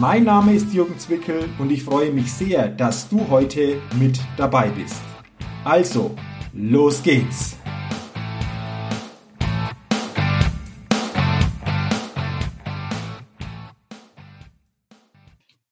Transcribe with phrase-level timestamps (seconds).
[0.00, 4.68] Mein Name ist Jürgen Zwickel und ich freue mich sehr, dass du heute mit dabei
[4.68, 5.02] bist.
[5.64, 6.14] Also,
[6.52, 7.56] los geht's!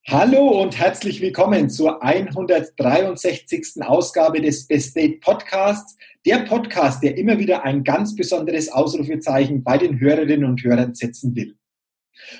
[0.09, 3.81] Hallo und herzlich willkommen zur 163.
[3.83, 5.97] Ausgabe des Best Date Podcasts.
[6.25, 11.37] Der Podcast, der immer wieder ein ganz besonderes Ausrufezeichen bei den Hörerinnen und Hörern setzen
[11.37, 11.55] will.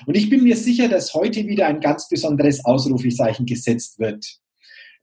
[0.05, 4.25] Und ich bin mir sicher, dass heute wieder ein ganz besonderes Ausrufezeichen gesetzt wird.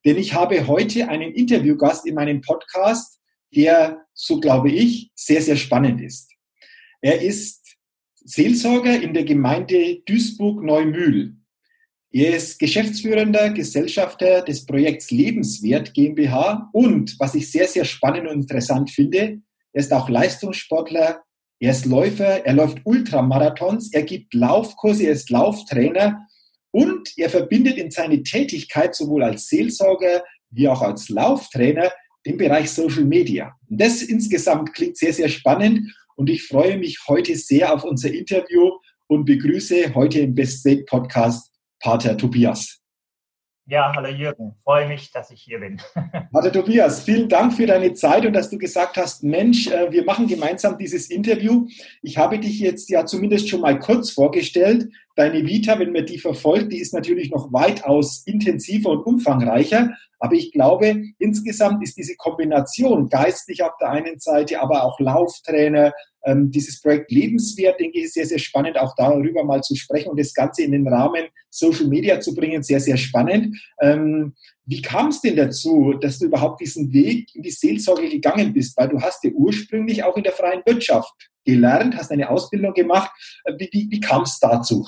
[0.05, 3.21] Denn ich habe heute einen Interviewgast in meinem Podcast,
[3.55, 6.31] der, so glaube ich, sehr, sehr spannend ist.
[7.01, 7.77] Er ist
[8.25, 11.37] Seelsorger in der Gemeinde Duisburg-Neumühl.
[12.11, 18.41] Er ist geschäftsführender Gesellschafter des Projekts Lebenswert GmbH und, was ich sehr, sehr spannend und
[18.43, 19.41] interessant finde,
[19.73, 21.25] er ist auch Leistungssportler
[21.61, 26.27] er ist Läufer, er läuft Ultramarathons, er gibt Laufkurse, er ist Lauftrainer
[26.71, 31.91] und er verbindet in seine Tätigkeit sowohl als Seelsorger wie auch als Lauftrainer
[32.27, 33.55] den Bereich Social Media.
[33.69, 38.13] Und das insgesamt klingt sehr, sehr spannend und ich freue mich heute sehr auf unser
[38.13, 38.71] Interview
[39.07, 42.84] und begrüße heute im Best State Podcast Pater Tobias.
[43.67, 45.81] Ja, hallo Jürgen, freue mich, dass ich hier bin.
[46.35, 50.05] Hallo Tobias, vielen Dank für deine Zeit und dass du gesagt hast, Mensch, äh, wir
[50.05, 51.67] machen gemeinsam dieses Interview.
[52.03, 54.91] Ich habe dich jetzt ja zumindest schon mal kurz vorgestellt.
[55.17, 59.93] Deine Vita, wenn man die verfolgt, die ist natürlich noch weitaus intensiver und umfangreicher.
[60.19, 65.93] Aber ich glaube, insgesamt ist diese Kombination geistlich auf der einen Seite, aber auch Lauftrainer,
[66.25, 70.09] ähm, dieses Projekt Lebenswert, denke ich, ist sehr, sehr spannend, auch darüber mal zu sprechen
[70.11, 73.57] und das Ganze in den Rahmen Social Media zu bringen, sehr, sehr spannend.
[73.81, 74.35] Ähm,
[74.67, 78.77] wie kam es denn dazu, dass du überhaupt diesen Weg in die Seelsorge gegangen bist?
[78.77, 81.13] Weil du hast ja ursprünglich auch in der freien Wirtschaft
[81.45, 83.11] gelernt, hast eine Ausbildung gemacht.
[83.59, 84.87] Wie, wie, wie kam es dazu?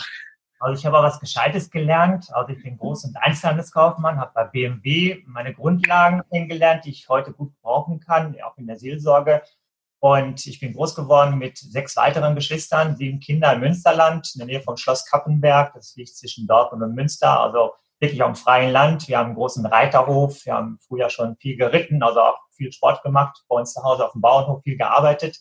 [0.58, 2.32] Also ich habe auch was Gescheites gelernt.
[2.32, 7.32] Also ich bin Groß- und Einzelhandelskaufmann, habe bei BMW meine Grundlagen kennengelernt, die ich heute
[7.32, 9.42] gut brauchen kann, auch in der Seelsorge.
[9.98, 14.46] Und ich bin groß geworden mit sechs weiteren Geschwistern, sieben Kinder im Münsterland, in der
[14.46, 15.74] Nähe vom Schloss Kappenberg.
[15.74, 19.08] Das liegt zwischen Dortmund und Münster, also wirklich auf dem freien Land.
[19.08, 20.44] Wir haben einen großen Reiterhof.
[20.44, 23.44] Wir haben früher schon viel geritten, also auch viel Sport gemacht.
[23.48, 25.38] Bei uns zu Hause auf dem Bauernhof viel gearbeitet.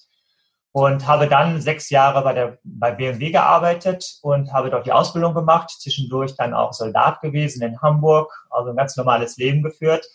[0.72, 5.34] Und habe dann sechs Jahre bei, der, bei BMW gearbeitet und habe dort die Ausbildung
[5.34, 5.70] gemacht.
[5.70, 10.06] Zwischendurch dann auch Soldat gewesen in Hamburg, also ein ganz normales Leben geführt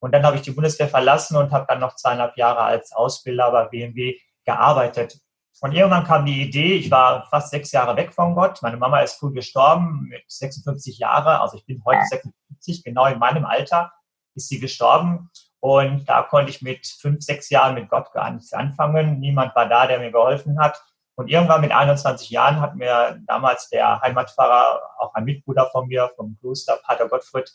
[0.00, 3.50] und dann habe ich die Bundeswehr verlassen und habe dann noch zweieinhalb Jahre als Ausbilder
[3.50, 5.18] bei BMW gearbeitet.
[5.60, 8.62] Und irgendwann kam die Idee, ich war fast sechs Jahre weg von Gott.
[8.62, 11.40] Meine Mama ist früh gestorben mit 56 Jahren.
[11.40, 13.92] Also ich bin heute 56, genau in meinem Alter
[14.34, 15.30] ist sie gestorben.
[15.60, 19.18] Und da konnte ich mit fünf, sechs Jahren mit Gott gar nichts anfangen.
[19.18, 20.80] Niemand war da, der mir geholfen hat.
[21.16, 26.08] Und irgendwann mit 21 Jahren hat mir damals der Heimatpfarrer, auch ein Mitbruder von mir
[26.14, 27.52] vom Kloster, Pater Gottfried,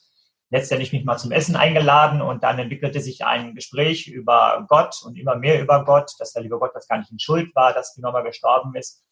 [0.53, 5.17] letztendlich mich mal zum Essen eingeladen und dann entwickelte sich ein Gespräch über Gott und
[5.17, 7.95] immer mehr über Gott, dass der liebe Gott das gar nicht in Schuld war, dass
[7.95, 9.03] die Mama gestorben ist.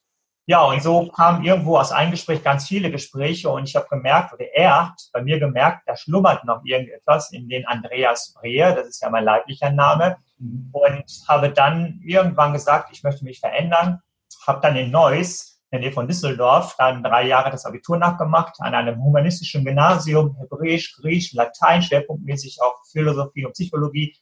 [0.46, 4.34] Ja, und so kamen irgendwo aus einem Gespräch ganz viele Gespräche und ich habe gemerkt,
[4.34, 8.88] oder er hat bei mir gemerkt, da schlummert noch irgendetwas in den Andreas Brehe, das
[8.88, 10.18] ist ja mein leiblicher Name,
[10.72, 14.00] und habe dann irgendwann gesagt, ich möchte mich verändern,
[14.46, 18.56] habe dann in Neuss in der Nähe von Düsseldorf, dann drei Jahre das Abitur nachgemacht,
[18.59, 24.14] an einem humanistischen Gymnasium, Hebräisch, Griechisch, Latein, schwerpunktmäßig auch Philosophie und Psychologie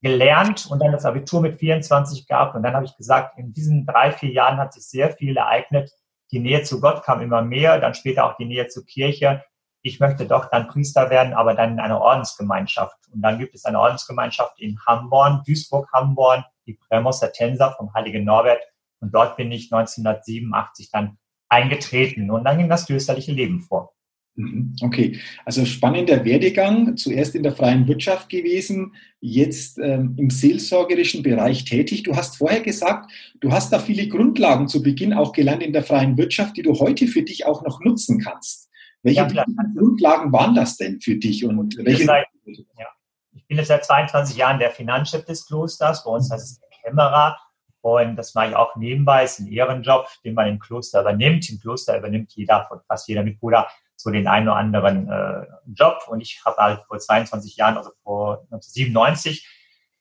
[0.00, 2.54] gelernt und dann das Abitur mit 24 gehabt.
[2.54, 5.90] Und dann habe ich gesagt, in diesen drei, vier Jahren hat sich sehr viel ereignet.
[6.30, 9.42] Die Nähe zu Gott kam immer mehr, dann später auch die Nähe zur Kirche.
[9.82, 12.96] Ich möchte doch dann Priester werden, aber dann in einer Ordensgemeinschaft.
[13.12, 18.62] Und dann gibt es eine Ordensgemeinschaft in Hamborn, Duisburg-Hamborn, die Prämostertenser vom Heiligen Norbert.
[19.04, 21.18] Und dort bin ich 1987 dann
[21.50, 23.92] eingetreten und dann ging das klösterliche Leben vor.
[24.34, 24.74] Mhm.
[24.80, 31.66] Okay, also spannender Werdegang, zuerst in der freien Wirtschaft gewesen, jetzt ähm, im seelsorgerischen Bereich
[31.66, 32.02] tätig.
[32.02, 35.84] Du hast vorher gesagt, du hast da viele Grundlagen zu Beginn auch gelernt in der
[35.84, 38.70] freien Wirtschaft, die du heute für dich auch noch nutzen kannst.
[39.02, 39.44] Welche ja,
[39.76, 42.06] Grundlagen waren das denn für dich und welche?
[42.06, 42.86] Seit, ja.
[43.34, 46.68] Ich bin jetzt seit 22 Jahren der Finanzchef des Klosters, bei uns heißt es der
[46.82, 47.36] Kämmerer
[47.84, 51.50] und das mache ich auch nebenbei, ist ein Ehrenjob, den man im Kloster übernimmt.
[51.50, 55.98] Im Kloster übernimmt jeder, fast jeder Mitbruder, so den einen oder anderen äh, Job.
[56.08, 59.46] Und ich habe halt vor 22 Jahren, also vor 1997,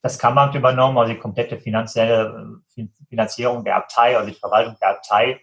[0.01, 4.91] das Kameramt übernommen, also die komplette finanzielle äh, Finanzierung der Abtei, also die Verwaltung der
[4.91, 5.41] Abtei.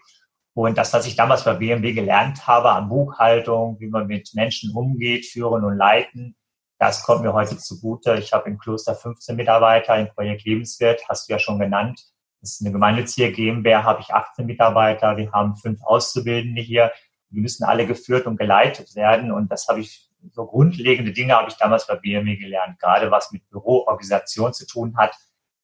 [0.55, 4.75] Und das, was ich damals bei BMW gelernt habe an Buchhaltung, wie man mit Menschen
[4.75, 6.37] umgeht, führen und leiten,
[6.79, 8.15] das kommt mir heute zugute.
[8.15, 12.01] Ich habe im Kloster 15 Mitarbeiter, im Projekt Lebenswert, hast du ja schon genannt.
[12.41, 15.17] Das ist eine gemeinnützige GmbH, habe ich 18 Mitarbeiter.
[15.17, 16.91] Wir haben fünf Auszubildende hier.
[17.31, 19.31] Die müssen alle geführt und geleitet werden.
[19.31, 22.79] Und das habe ich, so grundlegende Dinge habe ich damals bei BMW gelernt.
[22.81, 25.15] Gerade was mit Büroorganisation zu tun hat,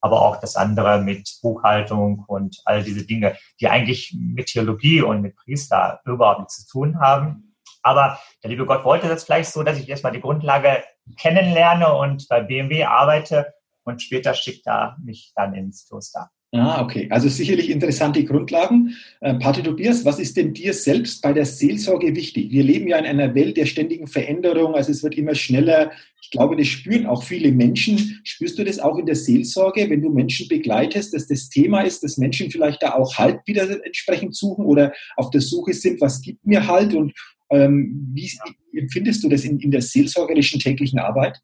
[0.01, 5.23] aber auch das andere mit Buchhaltung und all diese Dinge, die eigentlich mit Theologie und
[5.23, 7.55] mit Priester überhaupt nichts zu tun haben.
[7.83, 10.85] Aber der liebe Gott wollte das vielleicht so, dass ich erstmal die Grundlage
[11.19, 16.31] kennenlerne und bei BMW arbeite und später schickt er mich dann ins Kloster.
[16.59, 17.09] Ah, okay.
[17.11, 18.97] Also sicherlich interessante Grundlagen.
[19.21, 22.51] Äh, Pater Tobias, was ist denn dir selbst bei der Seelsorge wichtig?
[22.51, 25.93] Wir leben ja in einer Welt der ständigen Veränderung, also es wird immer schneller.
[26.23, 28.21] Ich glaube, das spüren auch viele Menschen.
[28.25, 32.03] Spürst du das auch in der Seelsorge, wenn du Menschen begleitest, dass das Thema ist,
[32.03, 36.23] dass Menschen vielleicht da auch Halt wieder entsprechend suchen oder auf der Suche sind, was
[36.23, 37.13] gibt mir Halt und
[37.51, 38.31] ähm, wie,
[38.77, 41.39] empfindest du das in, in der seelsorgerischen täglichen Arbeit?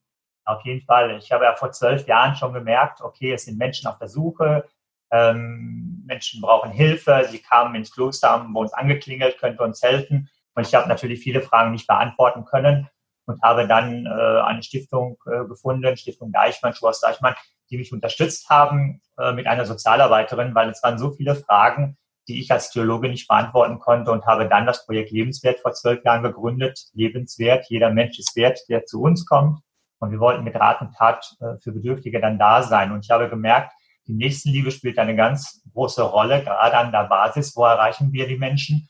[0.44, 1.18] Auf jeden Fall.
[1.22, 4.64] Ich habe ja vor zwölf Jahren schon gemerkt, okay, es sind Menschen auf der Suche,
[5.12, 10.28] ähm, Menschen brauchen Hilfe, sie kamen ins Kloster, haben bei uns angeklingelt, könnte uns helfen.
[10.54, 12.88] Und ich habe natürlich viele Fragen nicht beantworten können
[13.26, 17.34] und habe dann äh, eine Stiftung äh, gefunden, Stiftung Deichmann, Schwarz Deichmann,
[17.70, 21.96] die mich unterstützt haben äh, mit einer Sozialarbeiterin, weil es waren so viele Fragen,
[22.28, 26.04] die ich als Theologe nicht beantworten konnte und habe dann das Projekt Lebenswert vor zwölf
[26.04, 26.80] Jahren gegründet.
[26.92, 29.60] Lebenswert, jeder Mensch ist wert, der zu uns kommt.
[29.98, 32.92] Und wir wollten mit Rat und Tat äh, für Bedürftige dann da sein.
[32.92, 33.72] Und ich habe gemerkt,
[34.06, 37.54] die Nächstenliebe spielt eine ganz große Rolle, gerade an der Basis.
[37.56, 38.88] Wo erreichen wir die Menschen?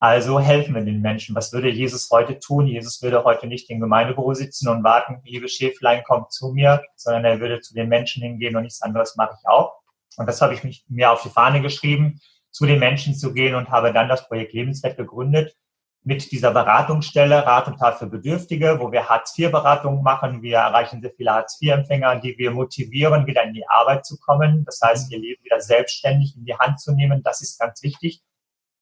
[0.00, 1.34] Also helfen wir den Menschen.
[1.34, 2.66] Was würde Jesus heute tun?
[2.66, 7.24] Jesus würde heute nicht im Gemeindebüro sitzen und warten, liebe Schäflein, kommt zu mir, sondern
[7.24, 9.80] er würde zu den Menschen hingehen und nichts anderes mache ich auch.
[10.16, 12.20] Und das habe ich mir auf die Fahne geschrieben,
[12.50, 15.54] zu den Menschen zu gehen und habe dann das Projekt Lebenswert gegründet
[16.04, 20.42] mit dieser Beratungsstelle Rat und Tat für Bedürftige, wo wir Hartz-IV-Beratung machen.
[20.42, 24.64] Wir erreichen sehr viele Hartz-IV-Empfänger, die wir motivieren, wieder in die Arbeit zu kommen.
[24.64, 27.22] Das heißt, ihr Leben wieder selbstständig in die Hand zu nehmen.
[27.22, 28.22] Das ist ganz wichtig.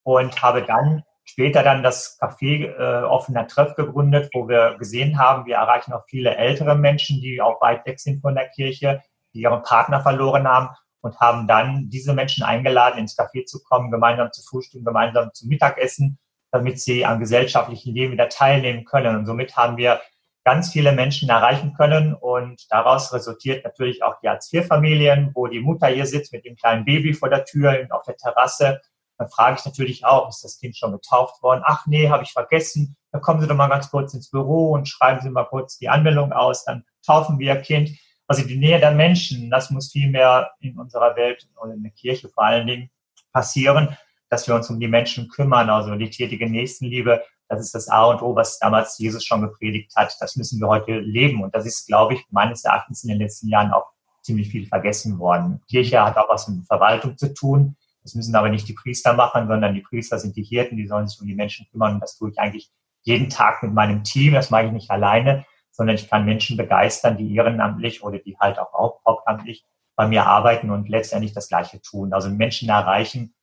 [0.03, 5.45] Und habe dann später dann das Café äh, Offener Treff gegründet, wo wir gesehen haben,
[5.45, 9.01] wir erreichen auch viele ältere Menschen, die auch weit weg sind von der Kirche,
[9.33, 10.69] die ihren Partner verloren haben
[11.01, 15.47] und haben dann diese Menschen eingeladen, ins Café zu kommen, gemeinsam zu frühstücken, gemeinsam zu
[15.47, 16.17] Mittagessen
[16.57, 19.15] damit sie am gesellschaftlichen Leben wieder teilnehmen können.
[19.15, 20.01] Und somit haben wir
[20.43, 25.87] ganz viele Menschen erreichen können und daraus resultiert natürlich auch die Hartz-IV-Familien, wo die Mutter
[25.87, 28.81] hier sitzt mit dem kleinen Baby vor der Tür auf der Terrasse.
[29.17, 31.63] Dann frage ich natürlich auch, ist das Kind schon getauft worden?
[31.65, 32.95] Ach nee, habe ich vergessen.
[33.11, 35.89] Dann kommen Sie doch mal ganz kurz ins Büro und schreiben Sie mal kurz die
[35.89, 36.63] Anmeldung aus.
[36.65, 37.91] Dann taufen wir Ihr Kind.
[38.27, 41.91] Also die Nähe der Menschen, das muss viel mehr in unserer Welt und in der
[41.91, 42.89] Kirche vor allen Dingen
[43.33, 43.97] passieren
[44.29, 48.05] dass wir uns um die Menschen kümmern, also die tätige Nächstenliebe, das ist das A
[48.05, 50.15] und O, was damals Jesus schon gepredigt hat.
[50.19, 51.43] Das müssen wir heute leben.
[51.43, 53.87] Und das ist, glaube ich, meines Erachtens in den letzten Jahren auch
[54.21, 55.61] ziemlich viel vergessen worden.
[55.69, 57.77] Kirche hat auch was mit Verwaltung zu tun.
[58.03, 61.07] Das müssen aber nicht die Priester machen, sondern die Priester sind die Hirten, die sollen
[61.07, 61.95] sich um die Menschen kümmern.
[61.95, 62.69] Und das tue ich eigentlich
[63.03, 64.33] jeden Tag mit meinem Team.
[64.33, 68.59] Das mache ich nicht alleine, sondern ich kann Menschen begeistern, die ehrenamtlich oder die halt
[68.59, 69.65] auch hauptamtlich
[69.95, 72.13] bei mir arbeiten und letztendlich das Gleiche tun.
[72.13, 73.33] Also Menschen erreichen,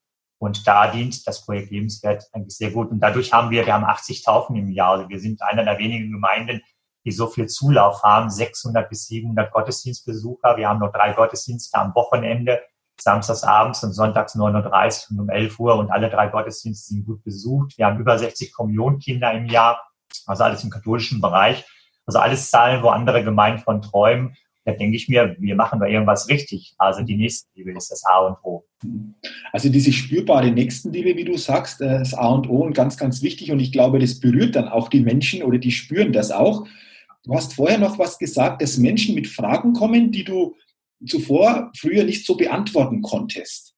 [0.44, 2.90] und da dient das Projekt Lebenswert eigentlich sehr gut.
[2.90, 4.92] Und dadurch haben wir, wir haben 80 Taufen im Jahr.
[4.92, 6.60] Also wir sind einer der wenigen Gemeinden,
[7.04, 10.56] die so viel Zulauf haben, 600 bis 700 Gottesdienstbesucher.
[10.56, 12.60] Wir haben nur drei Gottesdienste am Wochenende,
[13.00, 17.06] samstags abends und sonntags 9.30 Uhr und um 11 Uhr und alle drei Gottesdienste sind
[17.06, 17.76] gut besucht.
[17.78, 19.80] Wir haben über 60 Kommunionkinder im Jahr,
[20.26, 21.66] also alles im katholischen Bereich.
[22.06, 25.86] Also alles Zahlen, wo andere Gemeinden von träumen da denke ich mir, wir machen da
[25.86, 26.74] irgendwas richtig.
[26.78, 28.64] Also die Nächstenliebe ist das A und O.
[29.52, 33.22] Also diese spürbare Nächstenliebe, wie du sagst, äh, das A und O und ganz, ganz
[33.22, 33.52] wichtig.
[33.52, 36.66] Und ich glaube, das berührt dann auch die Menschen oder die spüren das auch.
[37.24, 40.54] Du hast vorher noch was gesagt, dass Menschen mit Fragen kommen, die du
[41.06, 43.74] zuvor früher nicht so beantworten konntest.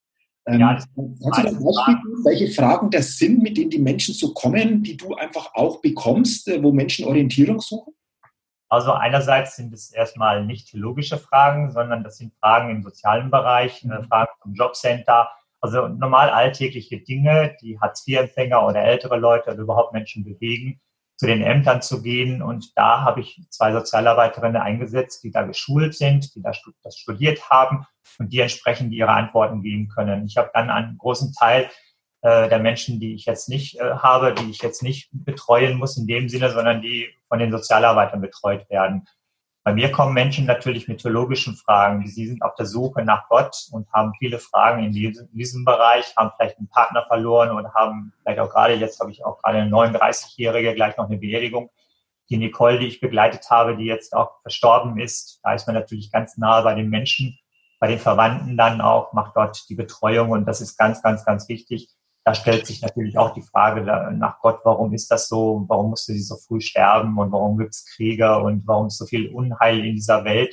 [0.47, 4.15] Ähm, ja, kannst du da Beispiel geben, welche Fragen das sind, mit denen die Menschen
[4.15, 7.93] so kommen, die du einfach auch bekommst, äh, wo Menschen Orientierung suchen?
[8.69, 13.85] Also einerseits sind es erstmal nicht theologische Fragen, sondern das sind Fragen im sozialen Bereich,
[13.85, 14.05] äh, mhm.
[14.05, 15.31] Fragen vom Jobcenter,
[15.61, 20.81] also normal alltägliche Dinge, die Hartz-IV-Empfänger oder ältere Leute oder überhaupt Menschen bewegen,
[21.17, 22.43] zu den Ämtern zu gehen.
[22.43, 26.63] Und da habe ich zwei Sozialarbeiterinnen eingesetzt, die da geschult sind, die das
[26.97, 27.87] studiert haben
[28.19, 30.27] und die entsprechend ihre Antworten geben können.
[30.27, 31.71] Ich habe dann einen großen Teil
[32.27, 35.97] äh, der Menschen, die ich jetzt nicht äh, habe, die ich jetzt nicht betreuen muss
[35.97, 39.07] in dem Sinne, sondern die von den Sozialarbeitern betreut werden.
[39.63, 42.05] Bei mir kommen Menschen natürlich mit theologischen Fragen.
[42.05, 45.65] Sie sind auf der Suche nach Gott und haben viele Fragen in diesem, in diesem
[45.65, 49.41] Bereich, haben vielleicht einen Partner verloren oder haben vielleicht auch gerade, jetzt habe ich auch
[49.41, 51.71] gerade eine 39-Jährige, gleich noch eine Beerdigung.
[52.29, 56.11] Die Nicole, die ich begleitet habe, die jetzt auch verstorben ist, da ist man natürlich
[56.11, 57.39] ganz nahe bei den Menschen,
[57.79, 61.49] bei den Verwandten dann auch, macht dort die Betreuung und das ist ganz, ganz, ganz
[61.49, 61.96] wichtig
[62.27, 65.65] da stellt sich natürlich auch die Frage nach Gott, warum ist das so?
[65.69, 67.17] Warum musste sie so früh sterben?
[67.19, 68.39] Und warum gibt es Kriege?
[68.39, 70.53] Und warum ist so viel Unheil in dieser Welt?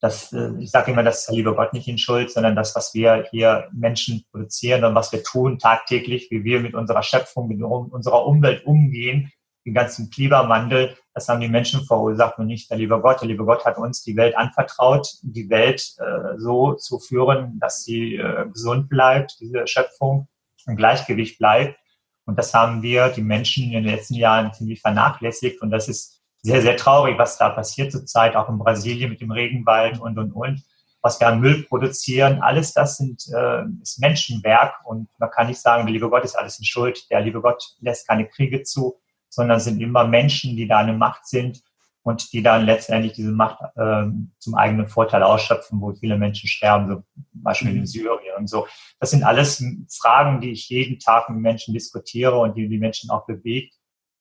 [0.00, 2.74] Das, äh, ich sage immer, das ist der liebe Gott nicht in Schuld, sondern das,
[2.74, 7.46] was wir hier Menschen produzieren und was wir tun tagtäglich, wie wir mit unserer Schöpfung,
[7.46, 9.30] mit unserer Umwelt umgehen,
[9.64, 13.20] den ganzen Klimawandel, das haben die Menschen verursacht und nicht der liebe Gott.
[13.20, 17.84] Der liebe Gott hat uns die Welt anvertraut, die Welt äh, so zu führen, dass
[17.84, 20.26] sie äh, gesund bleibt, diese Schöpfung
[20.68, 21.78] im Gleichgewicht bleibt.
[22.26, 25.62] Und das haben wir, die Menschen in den letzten Jahren ziemlich vernachlässigt.
[25.62, 29.30] Und das ist sehr, sehr traurig, was da passiert zurzeit, auch in Brasilien mit dem
[29.30, 30.62] Regenwald und, und, und.
[31.00, 34.74] Was wir an Müll produzieren, alles das sind, äh, ist Menschenwerk.
[34.84, 37.10] Und man kann nicht sagen, der liebe Gott ist alles in Schuld.
[37.10, 41.26] Der liebe Gott lässt keine Kriege zu, sondern sind immer Menschen, die da eine Macht
[41.26, 41.62] sind
[42.02, 44.06] und die dann letztendlich diese Macht äh,
[44.38, 47.86] zum eigenen Vorteil ausschöpfen, wo viele Menschen sterben, so zum Beispiel in mhm.
[47.86, 48.66] Syrien und so.
[49.00, 49.62] Das sind alles
[50.00, 53.74] Fragen, die ich jeden Tag mit Menschen diskutiere und die die Menschen auch bewegt,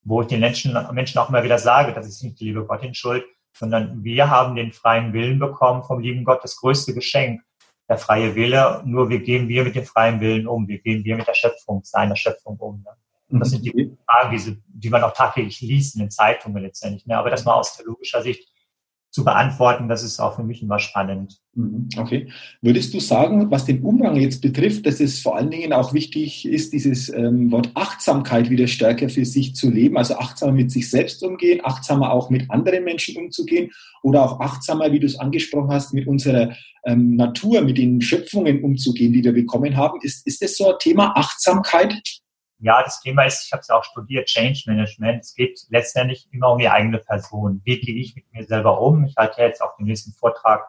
[0.04, 2.84] wo ich den Menschen, Menschen auch immer wieder sage, das ist nicht die liebe Gott
[2.84, 3.26] in Schuld,
[3.58, 7.42] sondern wir haben den freien Willen bekommen vom lieben Gott, das größte Geschenk,
[7.90, 8.82] der freie Wille.
[8.86, 10.68] Nur wie gehen wir mit dem freien Willen um?
[10.68, 12.84] Wie gehen wir mit der Schöpfung, seiner Schöpfung um?
[12.84, 12.92] Ne?
[13.30, 13.98] Und das sind die mhm.
[14.06, 17.06] Fragen, die, man auch tagtäglich liest in den Zeitungen letztendlich.
[17.06, 17.18] Ne?
[17.18, 18.48] Aber das mal aus theologischer Sicht
[19.10, 21.40] zu beantworten, das ist auch für mich immer spannend.
[21.56, 21.90] Mhm.
[21.98, 22.28] Okay.
[22.62, 26.46] Würdest du sagen, was den Umgang jetzt betrifft, dass es vor allen Dingen auch wichtig
[26.46, 30.90] ist, dieses ähm, Wort Achtsamkeit wieder stärker für sich zu leben, also achtsamer mit sich
[30.90, 33.72] selbst umgehen, achtsamer auch mit anderen Menschen umzugehen
[34.04, 36.56] oder auch achtsamer, wie du es angesprochen hast, mit unserer
[36.86, 40.00] ähm, Natur, mit den Schöpfungen umzugehen, die wir bekommen haben?
[40.02, 42.22] Ist, ist das so ein Thema Achtsamkeit?
[42.60, 45.24] Ja, das Thema ist, ich habe es auch studiert, Change Management.
[45.24, 47.62] Es geht letztendlich immer um die eigene Person.
[47.64, 49.06] Wie gehe ich mit mir selber um?
[49.06, 50.68] Ich halte jetzt auch den nächsten Vortrag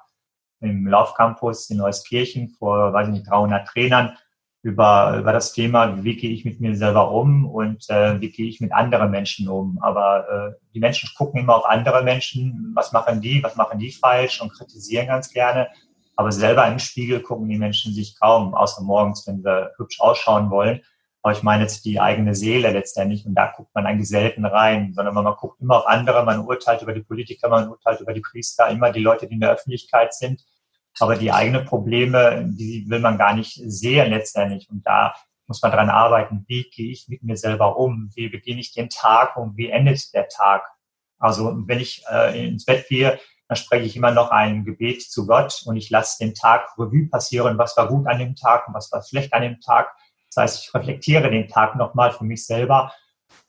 [0.61, 4.19] im Laufcampus in Neuskirchen vor, weiß ich nicht, 300 Trainern
[4.63, 8.49] über, über das Thema, wie gehe ich mit mir selber um und äh, wie gehe
[8.49, 9.79] ich mit anderen Menschen um.
[9.81, 13.93] Aber äh, die Menschen gucken immer auf andere Menschen, was machen die, was machen die
[13.93, 15.69] falsch und kritisieren ganz gerne.
[16.17, 20.51] Aber selber im Spiegel gucken die Menschen sich kaum, außer morgens, wenn sie hübsch ausschauen
[20.51, 20.83] wollen.
[21.23, 24.93] Aber ich meine jetzt die eigene Seele letztendlich und da guckt man eigentlich selten rein,
[24.95, 28.21] sondern man guckt immer auf andere, man urteilt über die Politiker, man urteilt über die
[28.21, 30.45] Priester, immer die Leute, die in der Öffentlichkeit sind.
[31.01, 34.69] Aber die eigenen Probleme, die will man gar nicht sehen letztendlich.
[34.71, 35.15] Und da
[35.47, 36.45] muss man dran arbeiten.
[36.47, 38.11] Wie gehe ich mit mir selber um?
[38.15, 40.63] Wie beginne ich den Tag und wie endet der Tag?
[41.19, 45.27] Also wenn ich äh, ins Bett gehe, dann spreche ich immer noch ein Gebet zu
[45.27, 48.75] Gott und ich lasse den Tag Revue passieren, was war gut an dem Tag und
[48.75, 49.95] was war schlecht an dem Tag
[50.39, 52.93] heißt, ich reflektiere den Tag nochmal für mich selber,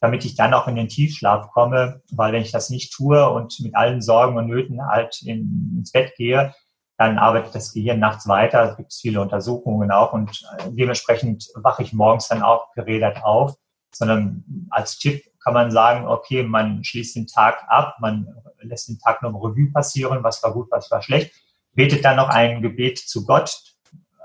[0.02, 3.60] damit ich dann auch in den Tiefschlaf komme, weil wenn ich das nicht tue und
[3.60, 6.54] mit allen Sorgen und Nöten halt in, ins Bett gehe,
[6.98, 8.72] dann arbeitet das Gehirn nachts weiter.
[8.72, 13.56] Es gibt viele Untersuchungen auch und äh, dementsprechend wache ich morgens dann auch geredet auf,
[13.94, 18.28] sondern als Tipp kann man sagen, okay, man schließt den Tag ab, man
[18.62, 21.32] lässt den Tag noch Revue passieren, was war gut, was war schlecht,
[21.74, 23.58] betet dann noch ein Gebet zu Gott,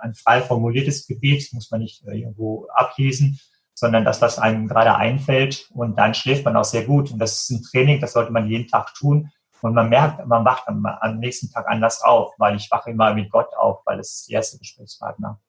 [0.05, 3.41] ein frei formuliertes Gebet, muss man nicht äh, irgendwo ablesen,
[3.75, 5.69] sondern das, was einem gerade einfällt.
[5.73, 7.11] Und dann schläft man auch sehr gut.
[7.11, 9.31] Und das ist ein Training, das sollte man jeden Tag tun.
[9.63, 10.87] Und man merkt, man wacht am,
[11.19, 14.37] nächsten Tag anders auf, weil ich wache immer mit Gott auf, weil es ist der
[14.37, 15.41] erste Gesprächspartner.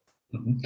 [0.44, 0.62] Mhm.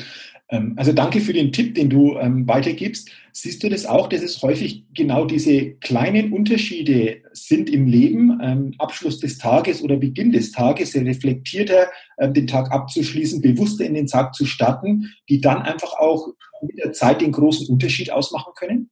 [0.50, 3.10] Ähm, also danke für den Tipp, den du ähm, weitergibst.
[3.32, 8.76] Siehst du das auch, dass es häufig genau diese kleinen Unterschiede sind im Leben, ähm,
[8.80, 11.88] Abschluss des Tages oder Beginn des Tages, reflektierter
[12.22, 16.28] den Tag abzuschließen, bewusster in den Tag zu starten, die dann einfach auch
[16.62, 18.90] mit der Zeit den großen Unterschied ausmachen können?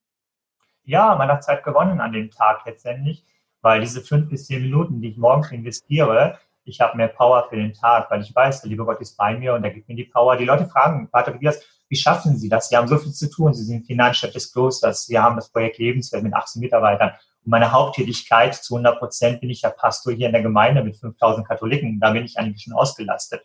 [0.84, 3.26] Ja, man hat Zeit gewonnen an dem Tag letztendlich,
[3.62, 7.56] weil diese fünf bis zehn Minuten, die ich morgens investiere, ich habe mehr Power für
[7.56, 9.96] den Tag, weil ich weiß, der liebe Gott ist bei mir und er gibt mir
[9.96, 10.36] die Power.
[10.36, 11.60] Die Leute fragen, Pater Tobias,
[11.90, 12.70] wie schaffen Sie das?
[12.70, 13.54] Sie haben so viel zu tun.
[13.54, 15.06] Sie sind Finanzchef des Klosters.
[15.06, 17.12] Sie haben das Projekt Lebenswelt mit 18 Mitarbeitern.
[17.46, 20.98] Und meine Haupttätigkeit zu 100 Prozent bin ich ja Pastor hier in der Gemeinde mit
[20.98, 22.00] 5000 Katholiken.
[22.00, 23.42] Da bin ich eigentlich schon ausgelastet.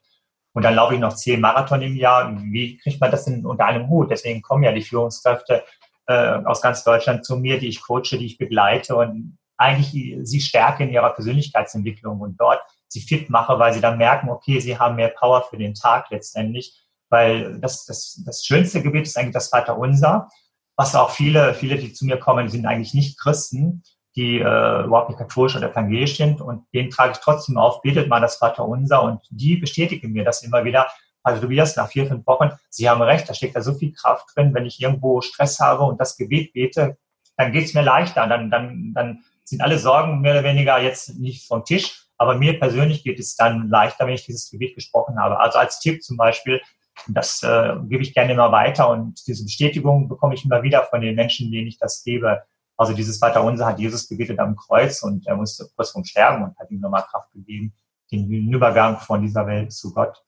[0.52, 2.36] Und dann laufe ich noch zehn Marathon im Jahr.
[2.36, 4.10] Wie kriegt man das denn unter einem Hut?
[4.10, 5.62] Deswegen kommen ja die Führungskräfte
[6.06, 10.40] äh, aus ganz Deutschland zu mir, die ich coache, die ich begleite und eigentlich sie
[10.40, 12.20] stärke in ihrer Persönlichkeitsentwicklung.
[12.20, 12.60] Und dort
[12.92, 16.10] sie fit mache, weil sie dann merken, okay, sie haben mehr Power für den Tag
[16.10, 16.78] letztendlich.
[17.08, 20.28] weil das, das, das schönste Gebet ist eigentlich das Vaterunser,
[20.76, 23.82] was auch viele, viele, die zu mir kommen, sind eigentlich nicht Christen,
[24.16, 28.08] die äh, überhaupt nicht katholisch oder evangelisch sind und den trage ich trotzdem auf, betet
[28.08, 30.86] mal das Vaterunser und die bestätigen mir das immer wieder.
[31.22, 34.26] Also Tobias, nach vier, fünf Wochen, Sie haben recht, da steckt da so viel Kraft
[34.34, 36.96] drin, wenn ich irgendwo Stress habe und das Gebet bete,
[37.36, 41.46] dann geht's mir leichter, dann, dann, dann sind alle Sorgen mehr oder weniger jetzt nicht
[41.46, 45.40] vom Tisch, aber mir persönlich geht es dann leichter, wenn ich dieses Gebet gesprochen habe.
[45.40, 46.60] Also als Tipp zum Beispiel,
[47.08, 51.00] das äh, gebe ich gerne immer weiter und diese Bestätigung bekomme ich immer wieder von
[51.00, 52.42] den Menschen, denen ich das gebe.
[52.76, 56.56] Also dieses Vaterunser hat Jesus gebetet am Kreuz und er musste kurz vorm Sterben und
[56.60, 57.72] hat ihm nochmal Kraft gegeben,
[58.12, 60.22] den Übergang von dieser Welt zu Gott.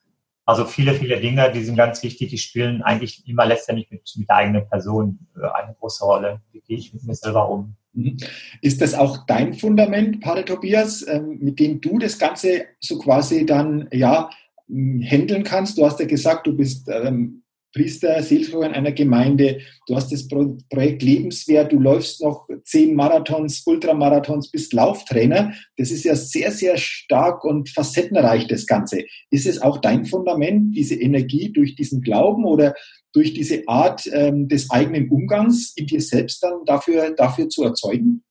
[0.45, 4.29] Also viele, viele Dinge, die sind ganz wichtig, die spielen eigentlich immer letztendlich mit, mit
[4.29, 6.41] der eigenen Person äh, eine große Rolle.
[6.51, 7.75] Wie gehe ich mit mir selber um?
[7.93, 8.17] Mhm.
[8.61, 13.45] Ist das auch dein Fundament, Pater Tobias, ähm, mit dem du das Ganze so quasi
[13.45, 14.29] dann ja
[14.67, 15.77] handeln kannst?
[15.79, 17.41] Du hast ja gesagt, du bist ähm,
[17.75, 19.59] Priester, Seelsorger in einer Gemeinde.
[19.85, 21.73] Du hast das Projekt Lebenswert.
[21.73, 25.53] Du läufst noch zehn Marathons, Ultramarathons, bist Lauftrainer.
[25.77, 29.03] Das ist ja sehr, sehr stark und facettenreich, das Ganze.
[29.29, 32.73] Ist es auch dein Fundament, diese Energie durch diesen Glauben oder
[33.13, 38.23] durch diese Art ähm, des eigenen Umgangs in dir selbst dann dafür, dafür zu erzeugen?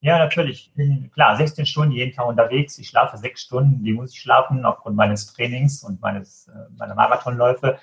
[0.00, 0.72] Ja, natürlich.
[1.12, 2.78] Klar 16 Stunden jeden Tag unterwegs.
[2.78, 6.94] Ich schlafe sechs Stunden, die muss ich schlafen aufgrund meines Trainings und meines, äh, meiner
[6.94, 7.78] Marathonläufe.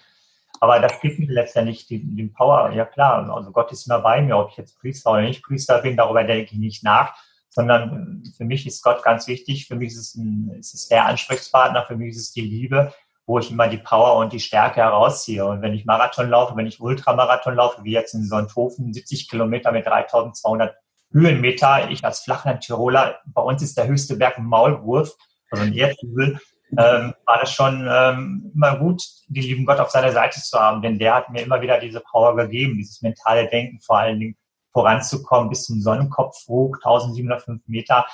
[0.60, 2.72] Aber das gibt mir letztendlich den, den Power.
[2.72, 5.82] Ja klar, also Gott ist immer bei mir, ob ich jetzt Priester oder nicht Priester
[5.82, 7.16] bin, darüber denke ich nicht nach,
[7.50, 9.68] sondern für mich ist Gott ganz wichtig.
[9.68, 12.94] Für mich ist es, ein, ist es der Ansprechpartner, für mich ist es die Liebe,
[13.26, 15.46] wo ich immer die Power und die Stärke herausziehe.
[15.46, 19.72] Und wenn ich Marathon laufe, wenn ich Ultramarathon laufe, wie jetzt in Sonthofen, 70 Kilometer
[19.72, 20.76] mit 3200
[21.12, 25.16] Höhenmeter, ich als Flachland-Tiroler, bei uns ist der höchste Berg Maulwurf,
[25.50, 26.40] also ein Erdhügel,
[26.72, 30.82] ähm, war das schon ähm, immer gut, den lieben Gott auf seiner Seite zu haben,
[30.82, 34.38] denn der hat mir immer wieder diese Power gegeben, dieses mentale Denken vor allen Dingen
[34.76, 38.06] voranzukommen bis zum Sonnenkopf hoch, 1705 Meter.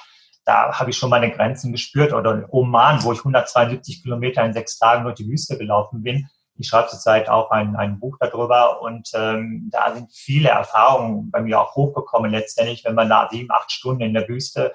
[0.46, 2.14] Da habe ich schon meine Grenzen gespürt.
[2.14, 6.28] Oder Oman, wo ich 172 Kilometer in sechs Tagen durch die Wüste gelaufen bin.
[6.58, 11.42] Ich schreibe zurzeit auch ein, ein Buch darüber und ähm, da sind viele Erfahrungen bei
[11.42, 14.74] mir auch hochgekommen letztendlich, wenn man da sieben, acht Stunden in der Wüste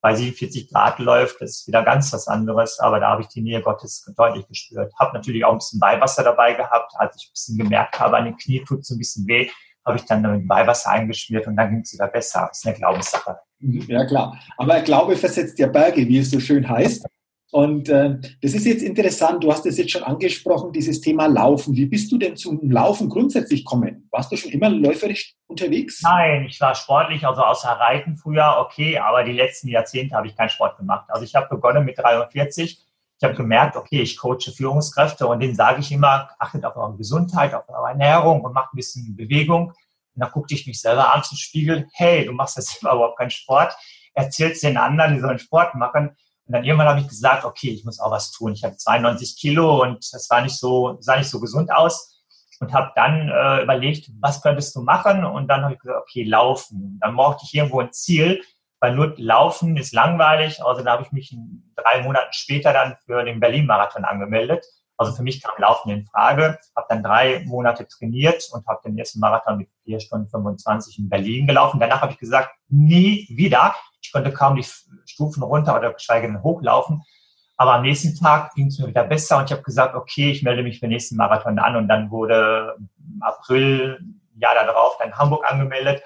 [0.00, 3.40] bei 47 Grad läuft, das ist wieder ganz was anderes, aber da habe ich die
[3.40, 4.92] Nähe Gottes deutlich gespürt.
[4.98, 8.24] Habe natürlich auch ein bisschen Weihwasser dabei gehabt, als ich ein bisschen gemerkt habe, an
[8.24, 9.48] den Knie tut so ein bisschen weh,
[9.84, 12.46] habe ich dann mit Weihwasser eingeschmiert und dann ging es wieder besser.
[12.48, 13.38] Das ist eine Glaubenssache.
[13.60, 17.04] Ja klar, aber Glaube versetzt ja Berge, wie es so schön heißt.
[17.50, 21.74] Und äh, das ist jetzt interessant, du hast es jetzt schon angesprochen, dieses Thema Laufen.
[21.74, 24.06] Wie bist du denn zum Laufen grundsätzlich kommen?
[24.10, 26.02] Warst du schon immer läuferisch unterwegs?
[26.02, 30.36] Nein, ich war sportlich, also außer Reiten früher, okay, aber die letzten Jahrzehnte habe ich
[30.36, 31.06] keinen Sport gemacht.
[31.08, 32.84] Also ich habe begonnen mit 43.
[33.20, 36.96] Ich habe gemerkt, okay, ich coache Führungskräfte und denen sage ich immer, achtet auf eure
[36.96, 39.68] Gesundheit, auf eure Ernährung und macht ein bisschen Bewegung.
[39.68, 39.74] Und
[40.16, 43.74] dann guckte ich mich selber an zum Spiegel, hey, du machst jetzt überhaupt keinen Sport.
[44.12, 46.14] Erzählst den anderen, die sollen Sport machen
[46.48, 48.54] und dann irgendwann habe ich gesagt, okay, ich muss auch was tun.
[48.54, 52.24] Ich habe 92 Kilo und das war nicht so, sah nicht so gesund aus.
[52.60, 55.26] Und habe dann äh, überlegt, was könntest du machen?
[55.26, 56.98] Und dann habe ich gesagt, okay, laufen.
[57.02, 58.42] Dann brauchte ich irgendwo ein Ziel,
[58.80, 60.64] weil nur laufen ist langweilig.
[60.64, 61.36] Also da habe ich mich
[61.76, 64.64] drei Monaten später dann für den Berlin-Marathon angemeldet.
[64.96, 66.58] Also für mich kam Laufen in Frage.
[66.74, 71.10] Habe dann drei Monate trainiert und habe den ersten Marathon mit vier Stunden 25 in
[71.10, 71.78] Berlin gelaufen.
[71.78, 73.74] Danach habe ich gesagt, nie wieder.
[74.00, 74.66] Ich konnte kaum die
[75.06, 77.02] Stufen runter oder geschweige denn hochlaufen.
[77.56, 80.44] Aber am nächsten Tag ging es mir wieder besser und ich habe gesagt, okay, ich
[80.44, 81.74] melde mich für den nächsten Marathon an.
[81.74, 83.98] Und dann wurde im April,
[84.36, 86.02] Jahr darauf, dann Hamburg angemeldet.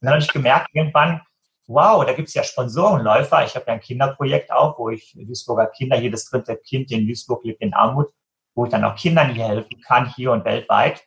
[0.00, 1.22] Und dann habe ich gemerkt irgendwann,
[1.66, 3.44] wow, da gibt es ja Sponsorenläufer.
[3.44, 7.44] Ich habe ja ein Kinderprojekt auch, wo ich Duisburger Kinder, jedes dritte Kind in Duisburg
[7.44, 8.08] lebt in Armut,
[8.54, 11.02] wo ich dann auch Kindern hier helfen kann, hier und weltweit.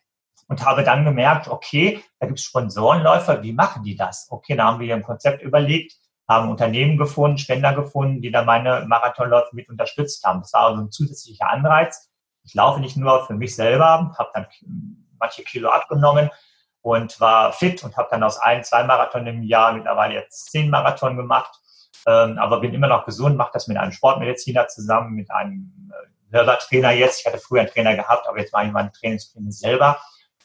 [0.48, 4.28] Und habe dann gemerkt, okay, da gibt es Sponsorenläufer, wie machen die das?
[4.30, 5.94] Okay, da haben wir ein Konzept überlegt,
[6.28, 10.42] haben Unternehmen gefunden, Spender gefunden, die dann meine Marathonläufe mit unterstützt haben.
[10.42, 12.10] Das war also ein zusätzlicher Anreiz.
[12.44, 14.48] Ich laufe nicht nur für mich selber, habe dann
[15.20, 16.30] manche Kilo abgenommen
[16.82, 20.70] und war fit und habe dann aus ein, zwei Marathon im Jahr mittlerweile jetzt zehn
[20.70, 21.60] Marathon gemacht.
[22.06, 26.36] Ähm, aber bin immer noch gesund, mache das mit einem Sportmediziner zusammen, mit einem äh,
[26.36, 27.22] Hörertrainer jetzt.
[27.22, 30.02] Ich hatte früher einen Trainer gehabt, aber jetzt mache ich meine Trainingspläne selber.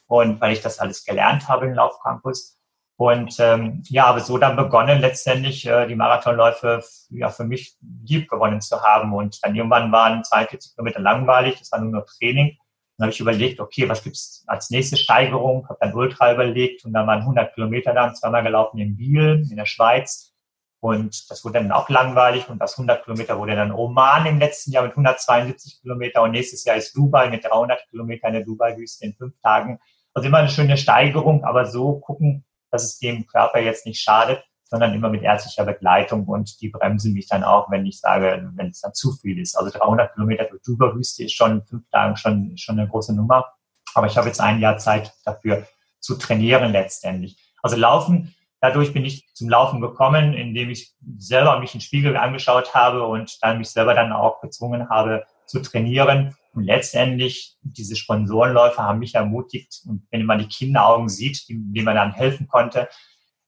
[0.07, 2.58] Und weil ich das alles gelernt habe im Laufcampus.
[2.99, 8.29] Und ähm, ja, habe so dann begonnen, letztendlich äh, die Marathonläufe ja, für mich lieb
[8.29, 9.15] gewonnen zu haben.
[9.15, 12.59] Und dann irgendwann waren 42 Kilometer langweilig, das war nur noch Training.
[12.97, 15.69] Dann habe ich überlegt, okay, was gibt's als nächste Steigerung?
[15.69, 19.57] Habe dann Ultra überlegt und dann waren 100 Kilometer dann zweimal gelaufen in Biel in
[19.57, 20.35] der Schweiz
[20.81, 24.73] Und das wurde dann auch langweilig und das 100 Kilometer wurde dann Oman im letzten
[24.73, 29.07] Jahr mit 172 Kilometer und nächstes Jahr ist Dubai mit 300 Kilometern in der Dubai-Wüste
[29.07, 29.79] in fünf Tagen.
[30.15, 34.43] Also immer eine schöne Steigerung, aber so gucken, dass es dem Körper jetzt nicht schadet,
[34.65, 38.69] sondern immer mit ärztlicher Begleitung und die bremsen mich dann auch, wenn ich sage, wenn
[38.69, 39.57] es dann zu viel ist.
[39.57, 43.47] Also 300 Kilometer durch Dubai-Wüste ist schon fünf Tagen schon, schon eine große Nummer.
[43.95, 45.67] Aber ich habe jetzt ein Jahr Zeit dafür
[46.01, 47.39] zu trainieren letztendlich.
[47.63, 52.17] Also Laufen Dadurch bin ich zum Laufen gekommen, indem ich selber mich in den Spiegel
[52.17, 56.35] angeschaut habe und dann mich selber dann auch gezwungen habe zu trainieren.
[56.55, 59.83] Und letztendlich, diese Sponsorenläufer haben mich ermutigt.
[59.87, 62.89] Und wenn man die Kinderaugen sieht, denen man dann helfen konnte,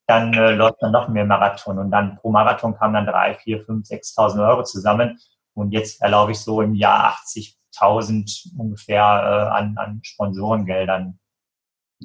[0.07, 1.79] dann äh, läuft man noch mehr Marathon.
[1.79, 5.19] Und dann pro Marathon kamen dann drei, vier, fünf, sechstausend Euro zusammen.
[5.55, 11.19] Und jetzt erlaube ich so im Jahr 80.000 ungefähr äh, an, an Sponsorengeldern.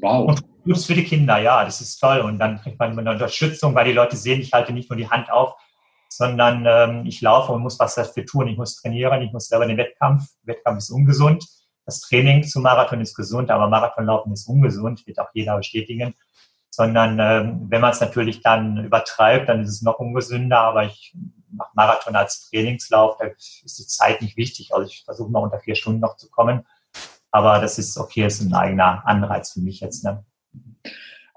[0.01, 0.29] Wow.
[0.29, 2.19] Und Gutes für die Kinder, ja, das ist toll.
[2.19, 5.09] Und dann kriegt man eine Unterstützung, weil die Leute sehen, ich halte nicht nur die
[5.09, 5.53] Hand auf,
[6.15, 8.47] sondern ähm, ich laufe und muss was dafür tun.
[8.47, 10.23] Ich muss trainieren, ich muss selber den Wettkampf.
[10.43, 11.45] Wettkampf ist ungesund.
[11.85, 16.15] Das Training zum Marathon ist gesund, aber Marathonlaufen ist ungesund, wird auch jeder bestätigen.
[16.69, 20.59] Sondern ähm, wenn man es natürlich dann übertreibt, dann ist es noch ungesünder.
[20.59, 21.13] Aber ich
[21.51, 24.73] mache Marathon als Trainingslauf, da ist die Zeit nicht wichtig.
[24.73, 26.65] Also ich versuche mal unter vier Stunden noch zu kommen.
[27.31, 30.05] Aber das ist okay, das ist ein eigener Anreiz für mich jetzt.
[30.05, 30.23] Ne?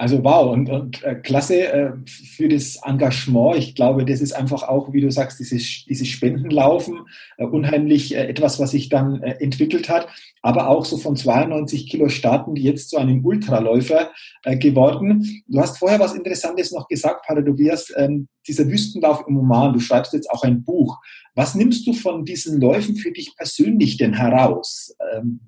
[0.01, 3.57] Also wow und, und äh, klasse äh, für das Engagement.
[3.57, 7.01] Ich glaube, das ist einfach auch, wie du sagst, dieses, dieses Spendenlaufen,
[7.37, 10.07] äh, unheimlich äh, etwas, was sich dann äh, entwickelt hat.
[10.41, 14.13] Aber auch so von 92 Kilo starten die jetzt zu einem Ultraläufer
[14.45, 15.43] äh, geworden.
[15.49, 19.73] Du hast vorher was Interessantes noch gesagt, Pater Tobias, ähm, dieser Wüstenlauf im Oman.
[19.73, 20.97] Du schreibst jetzt auch ein Buch.
[21.35, 24.95] Was nimmst du von diesen Läufen für dich persönlich denn heraus?
[25.13, 25.41] Ähm,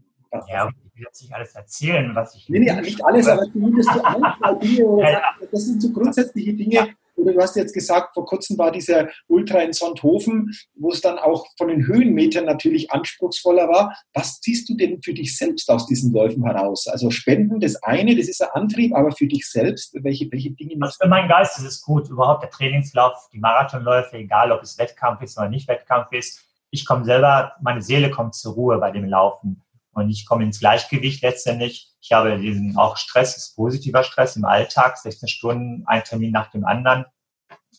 [0.48, 0.70] ja,
[1.04, 2.48] jetzt nicht alles erzählen, was ich.
[2.48, 5.02] Nee, nee, nicht alles, aber zumindest so ein, zwei Dinge.
[5.02, 5.22] ja, ja.
[5.50, 6.74] Das sind so grundsätzliche Dinge.
[6.74, 6.88] Ja.
[7.20, 11.18] Oder du hast jetzt gesagt, vor kurzem war dieser Ultra in Sonthofen, wo es dann
[11.18, 13.94] auch von den Höhenmetern natürlich anspruchsvoller war.
[14.14, 16.86] Was ziehst du denn für dich selbst aus diesen Läufen heraus?
[16.88, 20.76] Also Spenden, das eine, das ist ein Antrieb, aber für dich selbst, welche, welche Dinge?
[20.80, 24.78] Also für meinen Geist ist es gut, überhaupt der Trainingslauf, die Marathonläufe, egal ob es
[24.78, 26.40] Wettkampf ist oder nicht Wettkampf ist.
[26.70, 30.60] Ich komme selber, meine Seele kommt zur Ruhe bei dem Laufen und ich komme ins
[30.60, 31.92] Gleichgewicht letztendlich.
[32.00, 36.50] Ich habe diesen auch Stress, ist positiver Stress im Alltag, 16 Stunden, ein Termin nach
[36.50, 37.04] dem anderen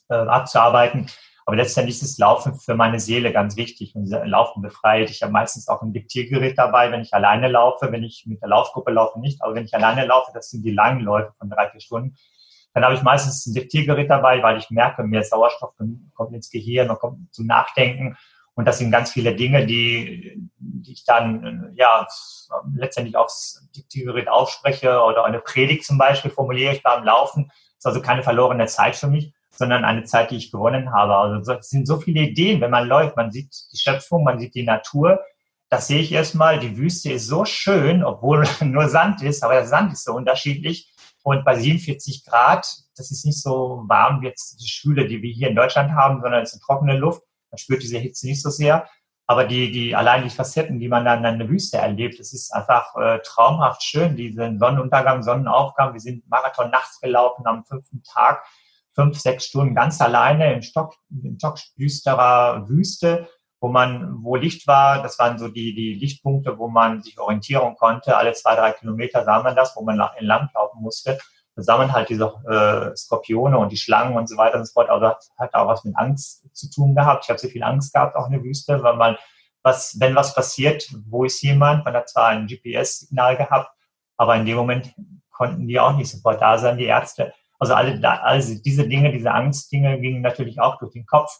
[0.09, 1.07] äh, abzuarbeiten.
[1.45, 5.09] Aber letztendlich ist das Laufen für meine Seele ganz wichtig und Laufen befreit.
[5.09, 8.49] Ich habe meistens auch ein Diktiergerät dabei, wenn ich alleine laufe, wenn ich mit der
[8.49, 11.69] Laufgruppe laufe nicht, aber wenn ich alleine laufe, das sind die langen Läufe von drei,
[11.69, 12.15] vier Stunden,
[12.73, 15.73] dann habe ich meistens ein Diktiergerät dabei, weil ich merke, mehr Sauerstoff
[16.13, 18.17] kommt ins Gehirn, man kommt zum Nachdenken
[18.55, 22.05] und das sind ganz viele Dinge, die, die ich dann ja
[22.75, 27.47] letztendlich aufs Diktiergerät aufspreche oder eine Predigt zum Beispiel formuliere ich beim Laufen.
[27.47, 31.15] Das ist also keine verlorene Zeit für mich, sondern eine Zeit, die ich gewonnen habe.
[31.15, 33.15] Also es sind so viele Ideen, wenn man läuft.
[33.15, 35.21] Man sieht die Schöpfung, man sieht die Natur.
[35.69, 36.59] Das sehe ich erstmal.
[36.59, 40.93] Die Wüste ist so schön, obwohl nur Sand ist, aber der Sand ist so unterschiedlich.
[41.23, 45.31] Und bei 47 Grad, das ist nicht so warm wie jetzt die Schwüle, die wir
[45.31, 47.21] hier in Deutschland haben, sondern es ist eine trockene Luft.
[47.51, 48.87] Man spürt diese Hitze nicht so sehr.
[49.27, 52.51] Aber die, die, allein die Facetten, die man dann in der Wüste erlebt, das ist
[52.51, 54.15] einfach äh, traumhaft schön.
[54.15, 55.93] Diesen Sonnenuntergang, Sonnenaufgang.
[55.93, 58.43] Wir sind Marathon nachts gelaufen am fünften Tag,
[58.93, 63.29] fünf, sechs Stunden ganz alleine in Stock, in stockdüsterer Wüste,
[63.61, 65.01] wo man, wo Licht war.
[65.01, 68.17] Das waren so die, die Lichtpunkte, wo man sich orientieren konnte.
[68.17, 71.17] Alle zwei, drei Kilometer sah man das, wo man entlang laufen musste
[71.63, 74.89] sammeln halt diese äh, Skorpione und die Schlangen und so weiter und so fort.
[74.89, 77.25] Also hat, hat auch was mit Angst zu tun gehabt.
[77.25, 79.17] Ich habe so viel Angst gehabt, auch in der Wüste, weil man,
[79.63, 81.85] was, wenn was passiert, wo ist jemand?
[81.85, 83.71] Man hat zwar ein GPS-Signal gehabt,
[84.17, 84.93] aber in dem Moment
[85.31, 87.33] konnten die auch nicht sofort da sein, die Ärzte.
[87.59, 91.31] Also alle, also diese Dinge, diese Angstdinge gingen natürlich auch durch den Kopf.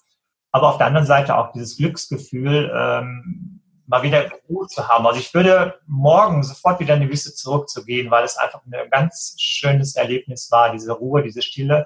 [0.52, 3.61] Aber auf der anderen Seite auch dieses Glücksgefühl, ähm,
[3.92, 5.06] mal wieder Ruhe zu haben.
[5.06, 9.36] Also ich würde morgen sofort wieder in die Wüste zurückzugehen, weil es einfach ein ganz
[9.38, 11.86] schönes Erlebnis war, diese Ruhe, diese Stille.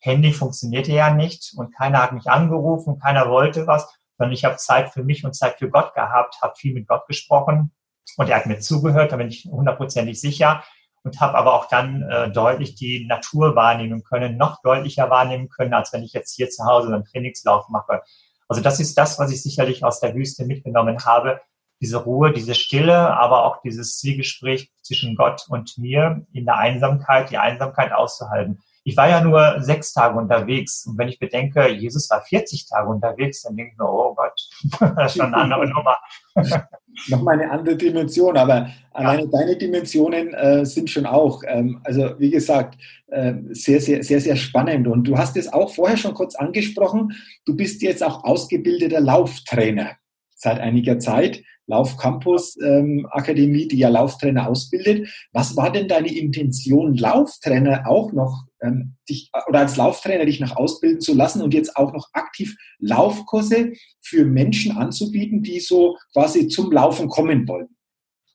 [0.00, 3.88] Handy funktionierte ja nicht und keiner hat mich angerufen, keiner wollte was,
[4.18, 7.06] sondern ich habe Zeit für mich und Zeit für Gott gehabt, habe viel mit Gott
[7.06, 7.70] gesprochen
[8.16, 10.64] und er hat mir zugehört, da bin ich hundertprozentig sicher
[11.04, 15.72] und habe aber auch dann äh, deutlich die Natur wahrnehmen können, noch deutlicher wahrnehmen können,
[15.72, 18.02] als wenn ich jetzt hier zu Hause einen Trainingslauf mache.
[18.48, 21.40] Also das ist das, was ich sicherlich aus der Wüste mitgenommen habe.
[21.80, 27.30] Diese Ruhe, diese Stille, aber auch dieses Zwiegespräch zwischen Gott und mir in der Einsamkeit,
[27.30, 28.62] die Einsamkeit auszuhalten.
[28.86, 30.86] Ich war ja nur sechs Tage unterwegs.
[30.86, 34.38] Und wenn ich bedenke, Jesus war 40 Tage unterwegs, dann denke ich mir, oh Gott,
[34.96, 35.96] das ist schon eine andere Nummer.
[37.08, 39.28] Nochmal eine andere Dimension, aber alleine ja.
[39.32, 44.36] deine Dimensionen äh, sind schon auch, ähm, also wie gesagt, äh, sehr, sehr, sehr, sehr
[44.36, 44.86] spannend.
[44.86, 47.12] Und du hast es auch vorher schon kurz angesprochen,
[47.46, 49.92] du bist jetzt auch ausgebildeter Lauftrainer
[50.36, 51.42] seit einiger Zeit.
[51.66, 55.08] Laufcampus ähm, Akademie, die ja Lauftrainer ausbildet.
[55.32, 60.56] Was war denn deine Intention, Lauftrainer auch noch ähm, dich oder als Lauftrainer dich noch
[60.56, 66.48] ausbilden zu lassen und jetzt auch noch aktiv Laufkurse für Menschen anzubieten, die so quasi
[66.48, 67.68] zum Laufen kommen wollen?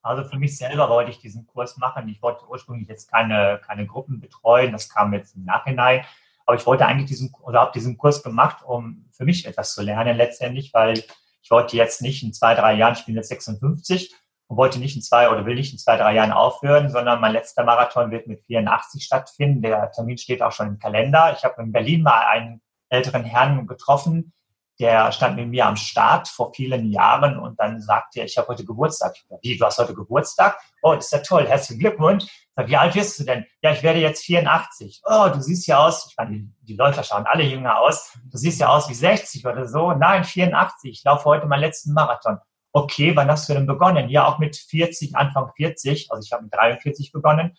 [0.02, 2.08] Also für mich selber wollte ich diesen Kurs machen.
[2.08, 6.06] Ich wollte ursprünglich jetzt keine, keine Gruppen betreuen, das kam jetzt im Nachhinein.
[6.46, 9.84] Aber ich wollte eigentlich diesen oder habe diesen Kurs gemacht, um für mich etwas zu
[9.84, 11.04] lernen letztendlich, weil
[11.42, 14.16] ich wollte jetzt nicht in zwei, drei Jahren, ich bin jetzt 56
[14.50, 17.34] und wollte nicht in zwei oder will nicht in zwei, drei Jahren aufhören, sondern mein
[17.34, 19.62] letzter Marathon wird mit 84 stattfinden.
[19.62, 21.36] Der Termin steht auch schon im Kalender.
[21.38, 24.34] Ich habe in Berlin mal einen älteren Herrn getroffen,
[24.80, 28.48] der stand mit mir am Start vor vielen Jahren und dann sagte er, ich habe
[28.48, 29.14] heute Geburtstag.
[29.16, 30.58] Ich dachte, wie, du hast heute Geburtstag?
[30.82, 32.26] Oh, das ist ja toll, herzlichen Glückwunsch.
[32.56, 33.46] Sag, wie alt wirst du denn?
[33.62, 35.02] Ja, ich werde jetzt 84.
[35.04, 38.18] Oh, du siehst ja aus, ich meine, die, die Läufer schauen alle jünger aus.
[38.32, 39.92] Du siehst ja aus wie 60 oder so.
[39.92, 40.92] Nein, 84.
[40.92, 42.40] Ich laufe heute meinen letzten Marathon.
[42.84, 44.08] Okay, wann hast du denn begonnen?
[44.10, 46.12] Ja, auch mit 40, Anfang 40.
[46.12, 47.58] Also ich habe mit 43 begonnen.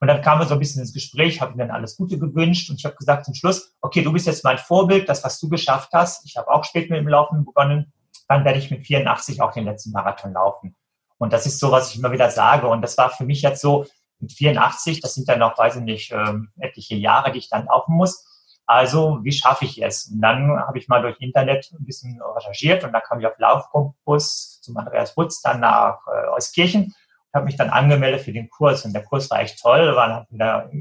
[0.00, 2.70] Und dann kamen wir so ein bisschen ins Gespräch, habe ihm dann alles Gute gewünscht
[2.70, 5.48] und ich habe gesagt zum Schluss, okay, du bist jetzt mein Vorbild, das, was du
[5.48, 6.24] geschafft hast.
[6.24, 7.92] Ich habe auch spät mit dem Laufen begonnen.
[8.28, 10.76] Dann werde ich mit 84 auch den letzten Marathon laufen.
[11.16, 12.68] Und das ist so, was ich immer wieder sage.
[12.68, 13.86] Und das war für mich jetzt so
[14.20, 17.66] mit 84, das sind dann noch, weiß ich nicht, ähm, etliche Jahre, die ich dann
[17.66, 18.24] laufen muss.
[18.68, 20.08] Also, wie schaffe ich es?
[20.08, 23.38] Und dann habe ich mal durch Internet ein bisschen recherchiert und dann kam ich auf
[23.38, 26.94] Laufkompass zum Andreas Wutz, dann nach äh, Euskirchen
[27.34, 29.94] habe mich dann angemeldet für den Kurs und der Kurs war echt toll.
[29.96, 30.38] Waren ich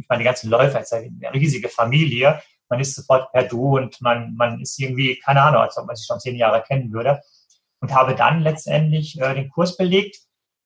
[0.09, 2.41] meine, die ganzen Läufer, ist eine riesige Familie.
[2.69, 5.95] Man ist sofort per Du und man, man ist irgendwie, keine Ahnung, als ob man
[5.95, 7.21] sich schon zehn Jahre kennen würde.
[7.79, 10.17] Und habe dann letztendlich äh, den Kurs belegt,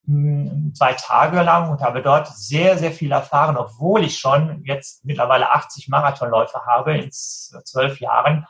[0.04, 5.50] zwei Tage lang und habe dort sehr, sehr viel erfahren, obwohl ich schon jetzt mittlerweile
[5.50, 8.46] 80 Marathonläufe habe in zwölf Jahren.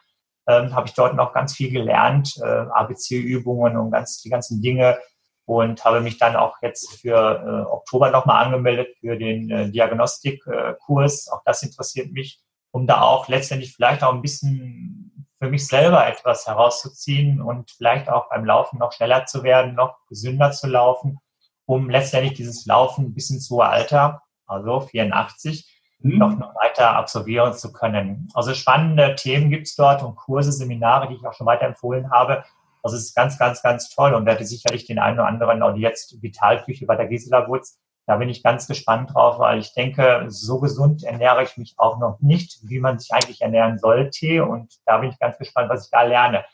[0.49, 4.99] Ähm, habe ich dort noch ganz viel gelernt, äh, ABC-Übungen und ganz die ganzen Dinge,
[5.45, 11.29] und habe mich dann auch jetzt für äh, Oktober nochmal angemeldet für den äh, Diagnostikkurs.
[11.31, 16.07] auch das interessiert mich, um da auch letztendlich vielleicht auch ein bisschen für mich selber
[16.07, 21.19] etwas herauszuziehen und vielleicht auch beim Laufen noch schneller zu werden, noch gesünder zu laufen,
[21.67, 26.19] um letztendlich dieses Laufen bis ins hohe Alter, also 84, mhm.
[26.19, 28.29] noch, noch weiter absolvieren zu können.
[28.35, 32.45] Also spannende Themen gibt es dort und Kurse, Seminare, die ich auch schon weiterempfohlen habe,
[32.83, 35.77] also es ist ganz, ganz, ganz toll und werde sicherlich den einen oder anderen auch
[35.77, 37.79] jetzt Vitalküche bei der Gisela Wutz.
[38.07, 41.99] Da bin ich ganz gespannt drauf, weil ich denke, so gesund ernähre ich mich auch
[41.99, 44.45] noch nicht, wie man sich eigentlich ernähren sollte.
[44.45, 46.45] Und da bin ich ganz gespannt, was ich da lerne.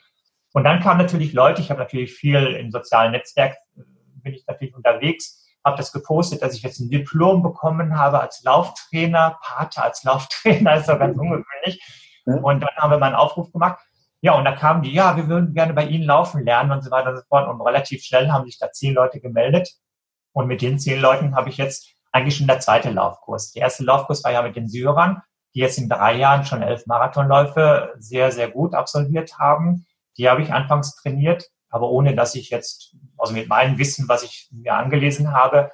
[0.53, 3.57] Und dann kamen natürlich Leute, ich habe natürlich viel im sozialen Netzwerk,
[4.29, 8.43] bin ich natürlich unterwegs, habe das gepostet, dass ich jetzt ein Diplom bekommen habe als
[8.43, 11.83] Lauftrainer, Pater als Lauftrainer, ist doch ganz ungewöhnlich.
[12.25, 13.79] Und dann haben wir mal einen Aufruf gemacht.
[14.21, 16.91] Ja, und da kamen die, ja, wir würden gerne bei Ihnen laufen lernen und so
[16.91, 17.49] weiter und so fort.
[17.49, 19.71] Und relativ schnell haben sich da zehn Leute gemeldet.
[20.33, 23.53] Und mit den zehn Leuten habe ich jetzt eigentlich schon der zweite Laufkurs.
[23.53, 25.23] Der erste Laufkurs war ja mit den Syrern,
[25.55, 29.87] die jetzt in drei Jahren schon elf Marathonläufe sehr, sehr gut absolviert haben.
[30.17, 34.23] Die habe ich anfangs trainiert, aber ohne dass ich jetzt, also mit meinem Wissen, was
[34.23, 35.71] ich mir angelesen habe,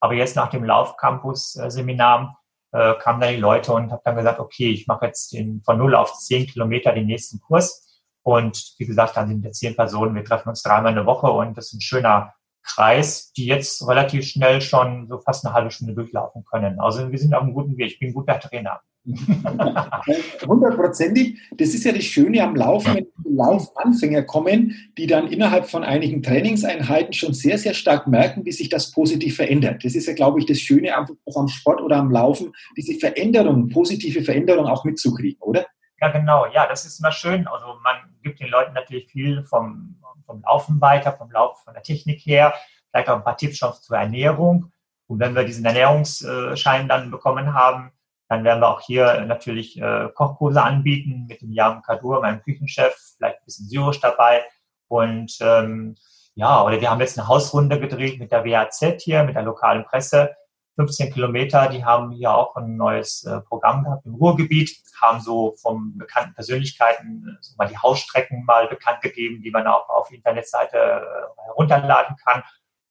[0.00, 2.38] aber jetzt nach dem Laufcampus-Seminar
[2.72, 5.78] äh, kamen da die Leute und habe dann gesagt, okay, ich mache jetzt den, von
[5.78, 10.14] null auf zehn Kilometer den nächsten Kurs und wie gesagt, dann sind wir zehn Personen,
[10.14, 12.34] wir treffen uns dreimal in der Woche und das ist ein schöner
[12.66, 16.80] Kreis, die jetzt relativ schnell schon so fast eine halbe Stunde durchlaufen können.
[16.80, 17.92] Also wir sind auf einem guten Weg.
[17.92, 18.80] Ich bin ein guter Trainer.
[20.46, 21.38] Hundertprozentig.
[21.56, 26.22] Das ist ja das Schöne am Laufen, wenn Laufanfänger kommen, die dann innerhalb von einigen
[26.22, 29.84] Trainingseinheiten schon sehr, sehr stark merken, wie sich das positiv verändert.
[29.84, 32.98] Das ist ja, glaube ich, das Schöne einfach auch am Sport oder am Laufen, diese
[32.98, 35.66] Veränderung, positive Veränderung auch mitzukriegen, oder?
[36.00, 36.46] Ja, genau.
[36.52, 37.46] Ja, das ist immer schön.
[37.46, 41.82] Also man gibt den Leuten natürlich viel vom, vom Laufen weiter, vom Laufen, von der
[41.82, 42.54] Technik her,
[42.90, 44.72] vielleicht auch ein paar Tipps schon zur Ernährung.
[45.06, 47.92] Und wenn wir diesen Ernährungsschein dann bekommen haben,
[48.28, 52.94] dann werden wir auch hier natürlich äh, Kochkurse anbieten mit dem Jan Kadur, meinem Küchenchef,
[53.16, 54.44] vielleicht ein bisschen Syrisch dabei.
[54.88, 55.96] Und ähm,
[56.34, 59.84] ja, oder wir haben jetzt eine Hausrunde gedreht mit der WAZ hier, mit der lokalen
[59.84, 60.34] Presse.
[60.76, 65.54] 15 Kilometer, die haben hier auch ein neues äh, Programm gehabt im Ruhrgebiet, haben so
[65.62, 70.12] von bekannten Persönlichkeiten äh, so mal die Hausstrecken mal bekannt gegeben, die man auch auf
[70.12, 72.42] Internetseite äh, herunterladen kann.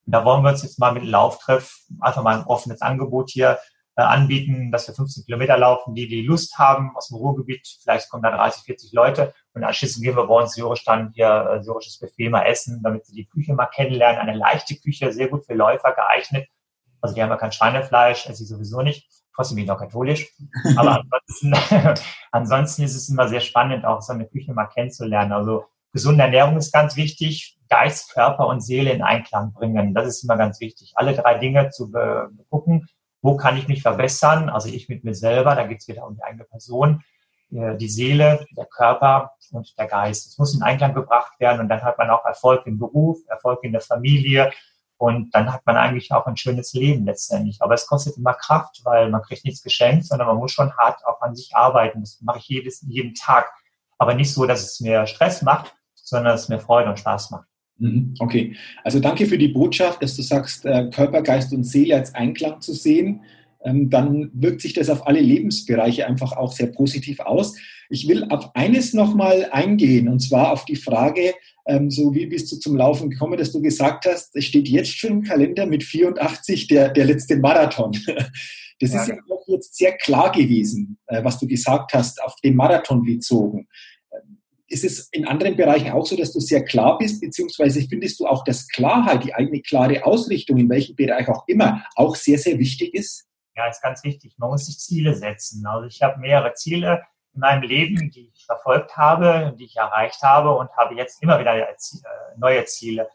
[0.06, 3.60] Und da wollen wir uns jetzt mal mit Lauftreff einfach mal ein offenes Angebot hier
[4.04, 7.66] anbieten, dass wir 15 Kilometer laufen, die die Lust haben aus dem Ruhrgebiet.
[7.82, 11.50] Vielleicht kommen da 30, 40 Leute und anschließend gehen wir bei uns syrisch dann hier
[11.50, 14.20] äh, syrisches Buffet mal essen, damit sie die Küche mal kennenlernen.
[14.20, 16.48] Eine leichte Küche, sehr gut für Läufer geeignet.
[17.00, 19.08] Also die haben ja kein Schweinefleisch, esse ich sowieso nicht.
[19.34, 20.30] Trotzdem bin ich noch katholisch.
[20.76, 25.32] Aber ansonsten, ansonsten ist es immer sehr spannend, auch so eine Küche mal kennenzulernen.
[25.32, 27.58] Also gesunde Ernährung ist ganz wichtig.
[27.70, 29.94] Geist, Körper und Seele in Einklang bringen.
[29.94, 30.92] Das ist immer ganz wichtig.
[30.96, 31.92] Alle drei Dinge zu
[32.50, 32.88] gucken
[33.26, 34.50] wo kann ich mich verbessern?
[34.50, 37.04] Also ich mit mir selber, da geht es wieder um die eigene Person,
[37.52, 40.28] äh, die Seele, der Körper und der Geist.
[40.28, 43.64] Es muss in Einklang gebracht werden und dann hat man auch Erfolg im Beruf, Erfolg
[43.64, 44.52] in der Familie
[44.98, 47.64] und dann hat man eigentlich auch ein schönes Leben letztendlich.
[47.64, 51.04] Aber es kostet immer Kraft, weil man kriegt nichts geschenkt, sondern man muss schon hart
[51.08, 52.02] auch an sich arbeiten.
[52.02, 53.52] Das mache ich jedes, jeden Tag.
[53.98, 57.32] Aber nicht so, dass es mir Stress macht, sondern dass es mir Freude und Spaß
[57.32, 57.48] macht.
[57.78, 61.96] Mhm, okay, also danke für die Botschaft, dass du sagst, äh, Körper, Geist und Seele
[61.96, 63.22] als Einklang zu sehen.
[63.64, 67.56] Ähm, dann wirkt sich das auf alle Lebensbereiche einfach auch sehr positiv aus.
[67.90, 71.34] Ich will auf eines nochmal eingehen, und zwar auf die Frage,
[71.68, 74.98] ähm, so wie bist du zum Laufen gekommen, dass du gesagt hast, es steht jetzt
[74.98, 77.92] schon im Kalender mit 84 der, der letzte Marathon.
[78.82, 79.02] Das ja.
[79.02, 83.04] ist ja auch jetzt sehr klar gewesen, äh, was du gesagt hast, auf den Marathon
[83.04, 83.70] bezogen
[84.68, 88.28] ist es in anderen Bereichen auch so, dass du sehr klar bist, beziehungsweise findest du
[88.28, 92.58] auch, dass Klarheit, die eigene klare Ausrichtung, in welchem Bereich auch immer, auch sehr, sehr
[92.58, 93.28] wichtig ist?
[93.56, 94.36] Ja, ist ganz wichtig.
[94.38, 95.66] Man muss sich Ziele setzen.
[95.66, 100.22] Also ich habe mehrere Ziele in meinem Leben, die ich verfolgt habe, die ich erreicht
[100.22, 101.76] habe und habe jetzt immer wieder äh,
[102.38, 103.08] neue Ziele.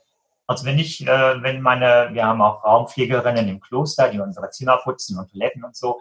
[0.47, 4.79] Also wenn ich, äh, wenn meine, wir haben auch Raumpflegerinnen im Kloster, die unsere Zimmer
[4.79, 6.01] putzen und Toiletten und so,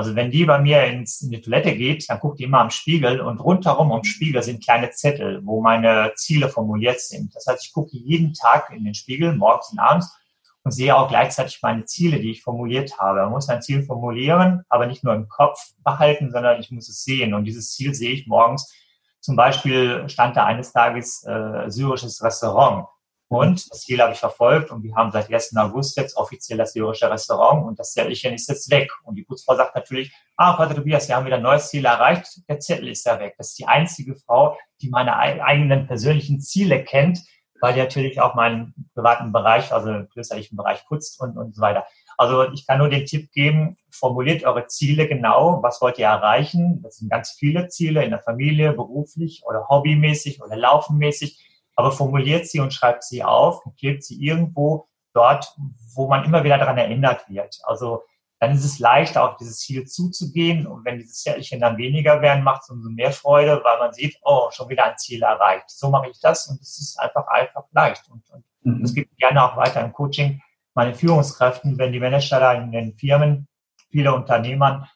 [0.00, 2.70] also wenn die bei mir ins, in die Toilette geht, dann guckt die immer am
[2.70, 7.34] Spiegel und rundherum am Spiegel sind kleine Zettel, wo meine Ziele formuliert sind.
[7.34, 10.16] Das heißt, ich gucke jeden Tag in den Spiegel, morgens und abends,
[10.62, 13.20] und sehe auch gleichzeitig meine Ziele, die ich formuliert habe.
[13.20, 17.04] Man muss ein Ziel formulieren, aber nicht nur im Kopf behalten, sondern ich muss es
[17.04, 17.34] sehen.
[17.34, 18.72] Und dieses Ziel sehe ich morgens.
[19.20, 22.86] Zum Beispiel stand da eines Tages äh, syrisches Restaurant.
[23.32, 25.56] Und das Ziel habe ich verfolgt und wir haben seit 1.
[25.56, 28.90] August jetzt offiziell das syrische Restaurant und das Zettelchen ist jetzt weg.
[29.04, 32.26] Und die Putzfrau sagt natürlich, ah, Pater Tobias, wir haben wieder ein neues Ziel erreicht,
[32.48, 33.36] der Zettel ist ja weg.
[33.38, 37.20] Das ist die einzige Frau, die meine eigenen persönlichen Ziele kennt,
[37.60, 41.86] weil die natürlich auch meinen privaten Bereich, also klösterlichen Bereich putzt und, und so weiter.
[42.18, 46.82] Also ich kann nur den Tipp geben, formuliert eure Ziele genau, was wollt ihr erreichen.
[46.82, 51.46] Das sind ganz viele Ziele in der Familie, beruflich oder hobbymäßig oder laufenmäßig
[51.80, 55.54] aber formuliert sie und schreibt sie auf und klebt sie irgendwo dort,
[55.94, 57.58] wo man immer wieder daran erinnert wird.
[57.64, 58.02] Also
[58.38, 60.66] dann ist es leichter, auf dieses Ziel zuzugehen.
[60.66, 64.16] Und wenn dieses Zettelchen dann weniger werden, macht es umso mehr Freude, weil man sieht,
[64.22, 65.68] oh, schon wieder ein Ziel erreicht.
[65.68, 68.08] So mache ich das und es ist einfach, einfach leicht.
[68.08, 68.82] Und, und mhm.
[68.82, 70.40] das gibt gerne auch weiter im Coaching
[70.74, 73.48] meine Führungskräften, wenn die Manager da in den Firmen,
[73.90, 74.88] viele Unternehmern,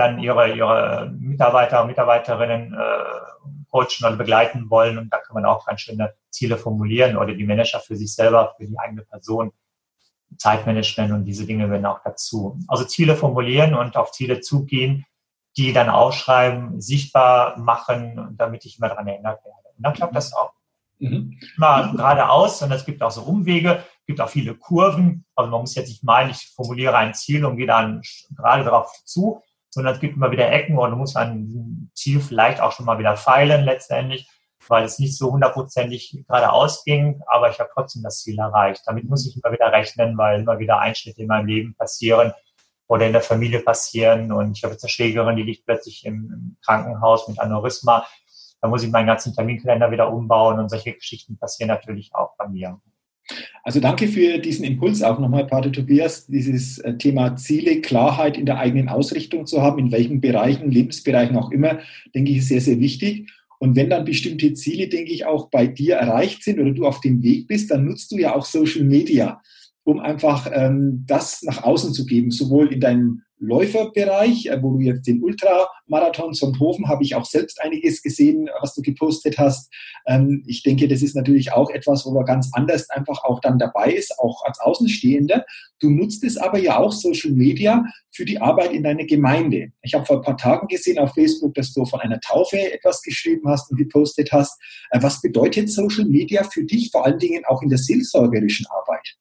[0.00, 4.98] dann ihre, ihre Mitarbeiter und Mitarbeiterinnen äh, coachen oder begleiten wollen.
[4.98, 8.54] Und da kann man auch ganz schöne Ziele formulieren oder die Manager für sich selber,
[8.56, 9.52] für die eigene Person,
[10.36, 12.58] Zeitmanagement und diese Dinge werden auch dazu.
[12.68, 15.04] Also Ziele formulieren und auf Ziele zugehen,
[15.56, 19.68] die dann ausschreiben, sichtbar machen, damit ich immer daran erinnert werde.
[19.76, 20.52] Und dann klappt das auch.
[20.98, 21.38] Mhm.
[21.56, 25.24] Immer geradeaus und es gibt auch so Umwege, es gibt auch viele Kurven.
[25.34, 28.02] Also man muss jetzt nicht meinen, ich formuliere ein Ziel und gehe dann
[28.36, 32.20] gerade darauf zu, sondern es gibt immer wieder Ecken und du musst an diesem Ziel
[32.20, 34.28] vielleicht auch schon mal wieder feilen letztendlich,
[34.68, 38.82] weil es nicht so hundertprozentig geradeaus ging, aber ich habe trotzdem das Ziel erreicht.
[38.86, 42.32] Damit muss ich immer wieder rechnen, weil immer wieder Einschnitte in meinem Leben passieren
[42.88, 46.56] oder in der Familie passieren und ich habe jetzt eine Schwägerin, die liegt plötzlich im,
[46.64, 48.04] Krankenhaus mit Aneurysma.
[48.60, 52.46] Da muss ich meinen ganzen Terminkalender wieder umbauen und solche Geschichten passieren natürlich auch bei
[52.48, 52.80] mir.
[53.62, 58.46] Also danke für diesen Impuls auch nochmal, Pater Tobias, dieses äh, Thema Ziele, Klarheit in
[58.46, 61.80] der eigenen Ausrichtung zu haben, in welchen Bereichen, Lebensbereichen auch immer,
[62.14, 63.30] denke ich, ist sehr, sehr wichtig.
[63.58, 67.00] Und wenn dann bestimmte Ziele, denke ich, auch bei dir erreicht sind oder du auf
[67.00, 69.42] dem Weg bist, dann nutzt du ja auch Social Media,
[69.84, 74.80] um einfach ähm, das nach außen zu geben, sowohl in deinem Läuferbereich, äh, wo du
[74.80, 79.72] jetzt den Ultramarathon Sonthofen habe ich auch selbst einiges gesehen, was du gepostet hast.
[80.06, 83.58] Ähm, ich denke, das ist natürlich auch etwas, wo man ganz anders einfach auch dann
[83.58, 85.44] dabei ist, auch als Außenstehender.
[85.80, 89.72] Du nutzt es aber ja auch Social Media für die Arbeit in deiner Gemeinde.
[89.80, 93.00] Ich habe vor ein paar Tagen gesehen auf Facebook, dass du von einer Taufe etwas
[93.02, 94.60] geschrieben hast und gepostet hast.
[94.90, 99.16] Äh, was bedeutet Social Media für dich, vor allen Dingen auch in der seelsorgerischen Arbeit?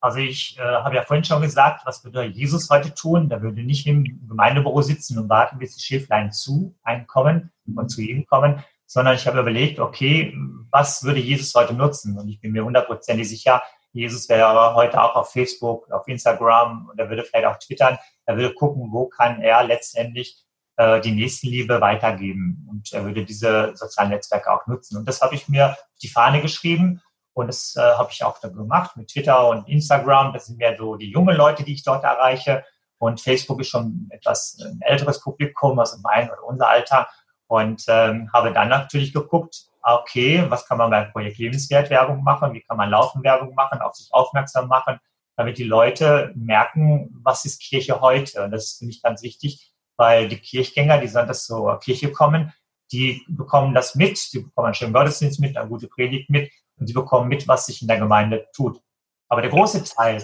[0.00, 3.28] Also ich äh, habe ja vorhin schon gesagt, was würde Jesus heute tun?
[3.28, 8.00] Der würde nicht im Gemeindebüro sitzen und warten, bis die Schäflein zu einkommen und zu
[8.00, 10.34] ihm kommen, sondern ich habe überlegt, okay,
[10.70, 12.16] was würde Jesus heute nutzen?
[12.18, 16.98] Und ich bin mir hundertprozentig sicher, Jesus wäre heute auch auf Facebook, auf Instagram und
[16.98, 17.98] er würde vielleicht auch twittern.
[18.26, 20.44] Er würde gucken, wo kann er letztendlich
[20.76, 22.66] äh, die Nächstenliebe weitergeben.
[22.70, 24.96] Und er würde diese sozialen Netzwerke auch nutzen.
[24.96, 27.02] Und das habe ich mir auf die Fahne geschrieben.
[27.38, 30.32] Und das äh, habe ich auch dann gemacht mit Twitter und Instagram.
[30.32, 32.64] Das sind mehr so die jungen Leute, die ich dort erreiche.
[32.98, 37.08] Und Facebook ist schon etwas ein älteres Publikum, also mein oder unser Alter.
[37.46, 42.54] Und ähm, habe dann natürlich geguckt, okay, was kann man beim Projekt Lebenswert Werbung machen?
[42.54, 44.98] Wie kann man Laufenwerbung machen, auf sich aufmerksam machen,
[45.36, 48.42] damit die Leute merken, was ist Kirche heute?
[48.42, 52.52] Und das finde ich ganz wichtig, weil die Kirchgänger, die sonst zur Kirche kommen,
[52.90, 56.86] die bekommen das mit, die bekommen einen schönen Gottesdienst mit, eine gute Predigt mit und
[56.86, 58.80] sie bekommen mit, was sich in der Gemeinde tut.
[59.28, 60.22] Aber der große Teil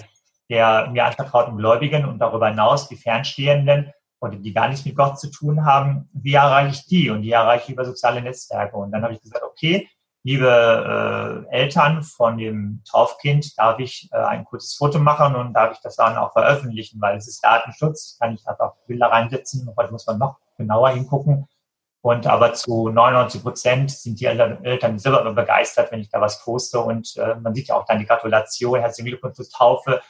[0.50, 5.18] der mir anvertrauten Gläubigen und darüber hinaus die Fernstehenden oder die gar nichts mit Gott
[5.18, 7.10] zu tun haben, wie erreiche ich die?
[7.10, 8.76] Und die erreiche ich über soziale Netzwerke.
[8.76, 9.88] Und dann habe ich gesagt, okay,
[10.22, 15.72] liebe äh, Eltern von dem Taufkind, darf ich äh, ein kurzes Foto machen und darf
[15.72, 19.70] ich das dann auch veröffentlichen, weil es ist Datenschutz, kann ich einfach Bilder reinsetzen.
[19.76, 21.46] Heute muss man noch genauer hingucken.
[22.04, 26.78] Und aber zu 99 Prozent sind die Eltern, selber begeistert, wenn ich da was poste.
[26.78, 30.02] Und äh, man sieht ja auch dann die Gratulation, herzlichen Glückwunsch zur Taufe.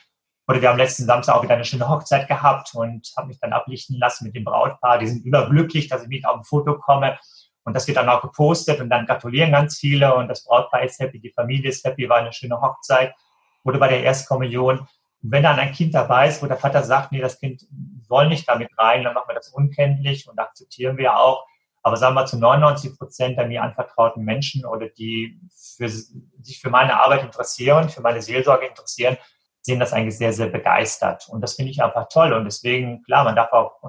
[0.48, 3.52] Oder wir haben letzten Samstag auch wieder eine schöne Hochzeit gehabt und habe mich dann
[3.52, 4.98] ablichten lassen mit dem Brautpaar.
[4.98, 7.16] Die sind überglücklich, dass ich mit auf ein Foto komme.
[7.62, 10.98] Und das wird dann auch gepostet und dann gratulieren ganz viele und das Brautpaar ist
[10.98, 13.14] happy, die Familie ist happy, war eine schöne Hochzeit.
[13.62, 14.80] Oder bei der Erstkommunion.
[14.80, 14.88] Und
[15.30, 17.64] wenn dann ein Kind dabei ist, wo der Vater sagt, nee, das Kind
[18.02, 21.46] soll nicht damit rein, dann machen wir das unkenntlich und akzeptieren wir auch.
[21.84, 25.38] Aber sagen wir zu 99 Prozent der mir anvertrauten Menschen oder die
[25.76, 29.18] für, sich für meine Arbeit interessieren, für meine Seelsorge interessieren,
[29.60, 31.28] sehen das eigentlich sehr, sehr begeistert.
[31.28, 32.32] Und das finde ich einfach toll.
[32.32, 33.82] Und deswegen, klar, man darf auch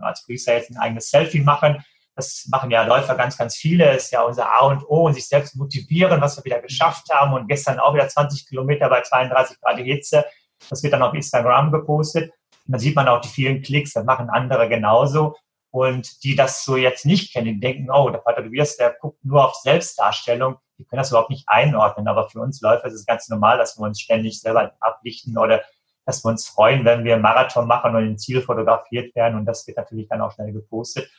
[0.00, 1.82] als Priester jetzt ein eigenes Selfie machen.
[2.14, 3.86] Das machen ja Läufer ganz, ganz viele.
[3.86, 7.08] Das ist ja unser A und O und sich selbst motivieren, was wir wieder geschafft
[7.10, 7.32] haben.
[7.32, 10.26] Und gestern auch wieder 20 Kilometer bei 32 Grad Hitze.
[10.68, 12.30] Das wird dann auf Instagram gepostet.
[12.66, 13.94] Und dann sieht man auch die vielen Klicks.
[13.94, 15.34] Das machen andere genauso.
[15.70, 19.22] Und die das so jetzt nicht kennen, die denken, oh, der Pater Tobias, der guckt
[19.24, 22.08] nur auf Selbstdarstellung die können das überhaupt nicht einordnen.
[22.08, 25.62] Aber für uns Läufer ist es ganz normal, dass wir uns ständig selber ablichten oder
[26.06, 29.36] dass wir uns freuen, wenn wir einen Marathon machen und im Ziel fotografiert werden.
[29.36, 31.10] Und das wird natürlich dann auch schnell gepostet.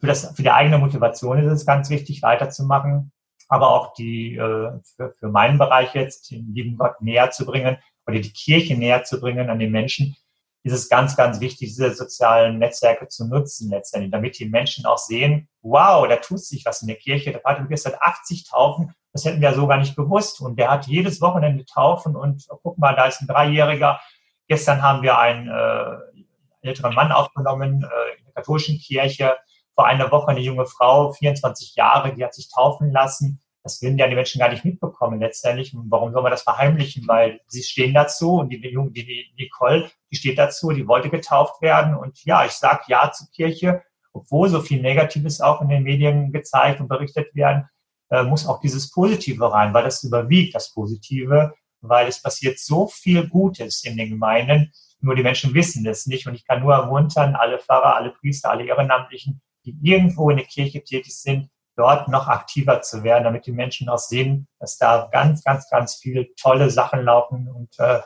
[0.00, 3.12] Für, das, für die eigene Motivation ist es ganz wichtig, weiterzumachen,
[3.48, 7.78] aber auch die äh, für, für meinen Bereich jetzt, den lieben Gott näher zu bringen
[8.06, 10.16] oder die Kirche näher zu bringen an den Menschen,
[10.64, 14.96] ist es ganz, ganz wichtig, diese sozialen Netzwerke zu nutzen letztendlich, damit die Menschen auch
[14.96, 17.32] sehen, wow, da tut sich was in der Kirche.
[17.32, 20.40] Der Pater Lukas hat 80 Taufen, das hätten wir so gar nicht gewusst.
[20.40, 24.00] Und der hat jedes Wochenende Taufen und oh, guck mal, da ist ein Dreijähriger.
[24.48, 29.36] Gestern haben wir einen äh, älteren Mann aufgenommen äh, in der katholischen Kirche.
[29.74, 33.96] Vor einer Woche eine junge Frau, 24 Jahre, die hat sich taufen lassen das würden
[33.96, 35.74] ja die Menschen gar nicht mitbekommen letztendlich.
[35.74, 37.08] Und warum soll man das verheimlichen?
[37.08, 41.62] Weil sie stehen dazu und die, die, die Nicole, die steht dazu, die wollte getauft
[41.62, 41.96] werden.
[41.96, 46.30] Und ja, ich sage Ja zur Kirche, obwohl so viel Negatives auch in den Medien
[46.30, 47.66] gezeigt und berichtet werden,
[48.10, 52.86] äh, muss auch dieses Positive rein, weil das überwiegt, das Positive, weil es passiert so
[52.86, 56.26] viel Gutes in den Gemeinden, nur die Menschen wissen es nicht.
[56.26, 60.46] Und ich kann nur ermuntern, alle Pfarrer, alle Priester, alle Ehrenamtlichen, die irgendwo in der
[60.46, 65.08] Kirche tätig sind, dort noch aktiver zu werden, damit die Menschen auch sehen, dass da
[65.12, 68.00] ganz, ganz, ganz viele tolle Sachen laufen und äh,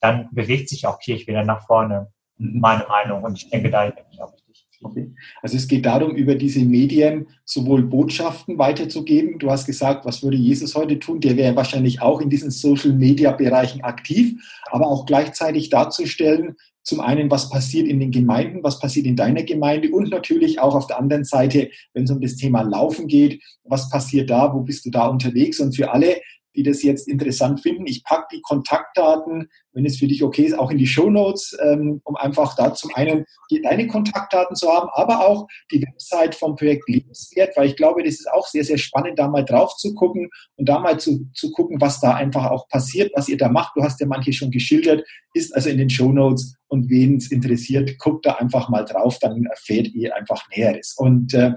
[0.00, 2.60] dann bewegt sich auch Kirche wieder nach vorne, mhm.
[2.60, 3.24] meine Meinung.
[3.24, 4.68] Und ich denke, da bin ich auch richtig.
[4.80, 5.12] Okay.
[5.42, 9.40] Also es geht darum, über diese Medien sowohl Botschaften weiterzugeben.
[9.40, 11.20] Du hast gesagt, was würde Jesus heute tun?
[11.20, 14.40] Der wäre wahrscheinlich auch in diesen Social-Media-Bereichen aktiv,
[14.70, 16.56] aber auch gleichzeitig darzustellen,
[16.88, 20.74] zum einen, was passiert in den Gemeinden, was passiert in deiner Gemeinde und natürlich auch
[20.74, 24.60] auf der anderen Seite, wenn es um das Thema Laufen geht, was passiert da, wo
[24.62, 26.16] bist du da unterwegs und für alle,
[26.56, 27.86] die das jetzt interessant finden.
[27.86, 31.56] Ich packe die Kontaktdaten, wenn es für dich okay ist, auch in die Show Notes,
[31.62, 33.26] ähm, um einfach da zum einen
[33.62, 38.14] deine Kontaktdaten zu haben, aber auch die Website vom Projekt Lebenswert, weil ich glaube, das
[38.14, 41.52] ist auch sehr, sehr spannend, da mal drauf zu gucken und da mal zu, zu
[41.52, 43.76] gucken, was da einfach auch passiert, was ihr da macht.
[43.76, 47.30] Du hast ja manche schon geschildert, ist also in den Show Notes und wen es
[47.30, 50.94] interessiert, guckt da einfach mal drauf, dann erfährt ihr einfach Näheres.
[50.96, 51.52] Und äh,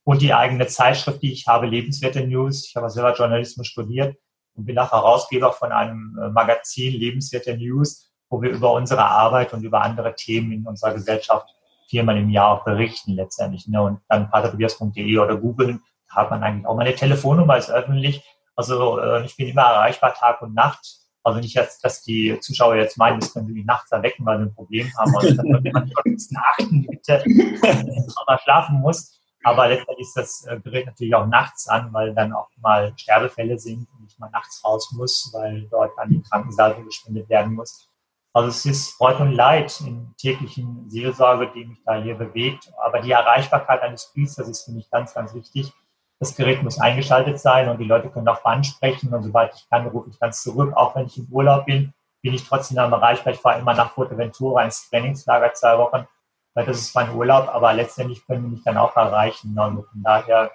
[0.04, 2.66] und die eigene Zeitschrift, die ich habe, Lebenswerte News.
[2.68, 4.18] Ich habe selber Journalismus studiert
[4.56, 9.54] und bin auch Herausgeber von einem äh, Magazin Lebenswerte News, wo wir über unsere Arbeit
[9.54, 11.48] und über andere Themen in unserer Gesellschaft
[11.88, 13.68] viermal im Jahr auch berichten letztendlich.
[13.68, 13.80] Ne?
[13.84, 18.24] Und dann patertobias.de oder googeln, da hat man eigentlich auch meine Telefonnummer ist öffentlich.
[18.56, 21.05] Also äh, ich bin immer erreichbar Tag und Nacht.
[21.26, 24.38] Also nicht, dass, dass die Zuschauer jetzt meinen, das können sie mich nachts erwecken, weil
[24.38, 25.16] sie ein Problem haben.
[25.16, 29.20] Also da sollte man schon achten, bitte, wenn man schlafen muss.
[29.44, 33.58] Aber letztendlich ist das äh, Gerät natürlich auch nachts an, weil dann auch mal Sterbefälle
[33.58, 37.90] sind und ich mal nachts raus muss, weil dort an die Krankensalbe gespendet werden muss.
[38.34, 42.72] Also es ist Freude und Leid in täglichen Seelsorge, die mich da hier bewegt.
[42.84, 45.74] Aber die Erreichbarkeit eines Priesters ist für mich ganz, ganz wichtig.
[46.20, 49.14] Das Gerät muss eingeschaltet sein und die Leute können auch ansprechen.
[49.14, 50.74] Und sobald ich kann, rufe ich ganz zurück.
[50.76, 53.34] Auch wenn ich im Urlaub bin, bin ich trotzdem erreichbar.
[53.34, 56.08] Ich fahre immer nach Fuerteventura ins Trainingslager zwei Wochen,
[56.54, 57.50] weil das ist mein Urlaub.
[57.50, 59.58] Aber letztendlich können die mich dann auch erreichen.
[59.60, 60.52] Und von daher,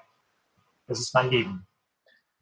[0.87, 1.67] das ist mein Leben.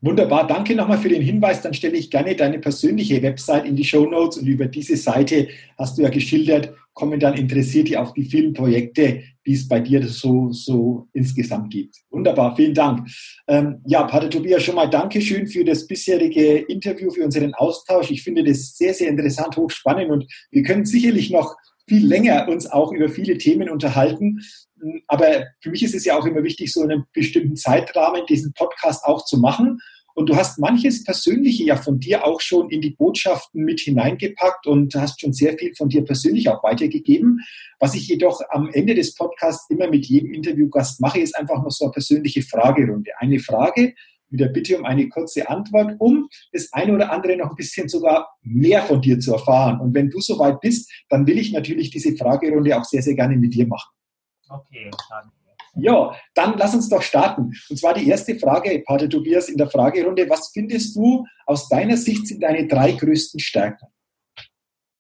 [0.01, 1.61] Wunderbar, danke nochmal für den Hinweis.
[1.61, 5.49] Dann stelle ich gerne deine persönliche Website in die Show Notes und über diese Seite
[5.77, 10.07] hast du ja geschildert, kommen dann Interessierte auf die vielen Projekte, die es bei dir
[10.07, 11.97] so, so insgesamt gibt.
[12.11, 13.09] Wunderbar, vielen Dank.
[13.49, 18.11] Ähm, ja, Pater Tobias, schon mal Dankeschön für das bisherige Interview, für unseren Austausch.
[18.13, 21.57] Ich finde das sehr, sehr interessant, hochspannend und wir können sicherlich noch
[21.89, 24.41] viel länger uns auch über viele Themen unterhalten.
[25.07, 29.05] Aber für mich ist es ja auch immer wichtig, so einen bestimmten Zeitrahmen diesen Podcast
[29.05, 29.81] auch zu machen.
[30.19, 34.67] Und du hast manches Persönliche ja von dir auch schon in die Botschaften mit hineingepackt
[34.67, 37.39] und hast schon sehr viel von dir persönlich auch weitergegeben.
[37.79, 41.71] Was ich jedoch am Ende des Podcasts immer mit jedem Interviewgast mache, ist einfach noch
[41.71, 43.13] so eine persönliche Fragerunde.
[43.19, 43.95] Eine Frage
[44.31, 47.89] mit der Bitte um eine kurze Antwort, um das eine oder andere noch ein bisschen
[47.89, 49.81] sogar mehr von dir zu erfahren.
[49.81, 53.37] Und wenn du soweit bist, dann will ich natürlich diese Fragerunde auch sehr, sehr gerne
[53.37, 53.89] mit dir machen.
[54.49, 55.31] Okay, starten
[55.75, 57.53] Ja, dann lass uns doch starten.
[57.69, 60.29] Und zwar die erste Frage, Pater Tobias, in der Fragerunde.
[60.29, 63.87] Was findest du aus deiner Sicht sind deine drei größten Stärken?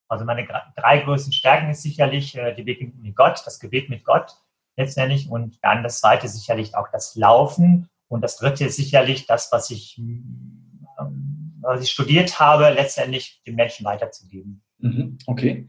[0.09, 0.47] Also meine
[0.77, 4.33] drei größten Stärken ist sicherlich äh, die Begegnung mit Gott, das Gebet mit Gott
[4.77, 9.53] letztendlich und dann das zweite sicherlich auch das Laufen und das dritte ist sicherlich das,
[9.53, 14.63] was ich, ähm, was ich studiert habe, letztendlich den Menschen weiterzugeben.
[14.79, 15.69] Mhm, okay.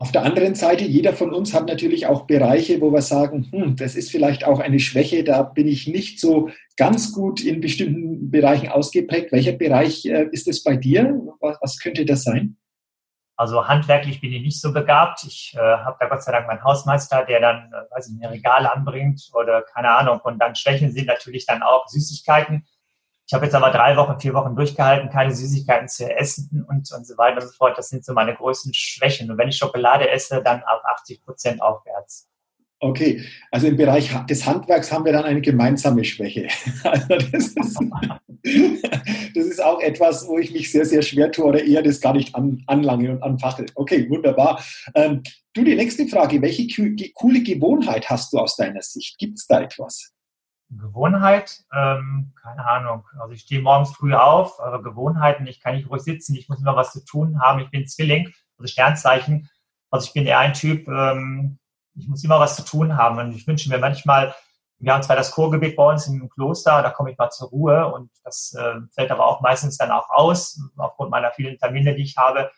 [0.00, 3.76] Auf der anderen Seite, jeder von uns hat natürlich auch Bereiche, wo wir sagen, hm,
[3.76, 6.48] das ist vielleicht auch eine Schwäche, da bin ich nicht so
[6.78, 9.30] ganz gut in bestimmten Bereichen ausgeprägt.
[9.30, 11.20] Welcher Bereich äh, ist es bei dir?
[11.40, 12.56] Was, was, könnte das sein?
[13.36, 15.22] Also handwerklich bin ich nicht so begabt.
[15.24, 18.30] Ich äh, habe da Gott sei Dank meinen Hausmeister, der dann, äh, weiß ich, ein
[18.30, 20.20] Regal anbringt oder keine Ahnung.
[20.24, 22.64] Und dann Schwächen sind natürlich dann auch Süßigkeiten
[23.30, 27.06] ich habe jetzt aber drei Wochen, vier Wochen durchgehalten, keine Süßigkeiten zu essen und, und
[27.06, 27.78] so weiter und so fort.
[27.78, 29.30] Das sind so meine größten Schwächen.
[29.30, 32.28] Und wenn ich Schokolade esse, dann ab 80 Prozent aufwärts.
[32.80, 33.22] Okay,
[33.52, 36.48] also im Bereich des Handwerks haben wir dann eine gemeinsame Schwäche.
[36.82, 37.78] Also das, ist,
[39.36, 42.14] das ist auch etwas, wo ich mich sehr, sehr schwer tue oder eher das gar
[42.14, 43.64] nicht an, anlange und anfache.
[43.76, 44.60] Okay, wunderbar.
[44.96, 45.22] Ähm,
[45.52, 46.42] du, die nächste Frage.
[46.42, 46.66] Welche
[47.14, 49.18] coole Gewohnheit hast du aus deiner Sicht?
[49.18, 50.12] Gibt es da etwas?
[50.70, 53.04] Gewohnheit, ähm, keine Ahnung.
[53.18, 56.60] Also ich stehe morgens früh auf, aber Gewohnheiten, ich kann nicht ruhig sitzen, ich muss
[56.60, 57.60] immer was zu tun haben.
[57.60, 59.48] Ich bin Zwilling, also Sternzeichen.
[59.90, 61.58] Also ich bin eher ein Typ, ähm,
[61.94, 63.18] ich muss immer was zu tun haben.
[63.18, 64.34] Und ich wünsche mir manchmal,
[64.78, 67.92] wir haben zwar das Chorgebet bei uns im Kloster, da komme ich mal zur Ruhe
[67.92, 72.04] und das äh, fällt aber auch meistens dann auch aus, aufgrund meiner vielen Termine, die
[72.04, 72.50] ich habe.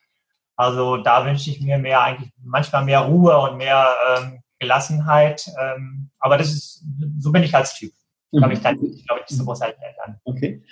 [0.54, 5.50] Also da wünsche ich mir mehr eigentlich manchmal mehr Ruhe und mehr ähm, Gelassenheit.
[5.58, 6.84] Ähm, aber das ist,
[7.18, 7.92] so bin ich als Typ
[8.38, 10.18] glaube ich, dann, glaube ich, sowas halt dann.
[10.24, 10.62] Okay.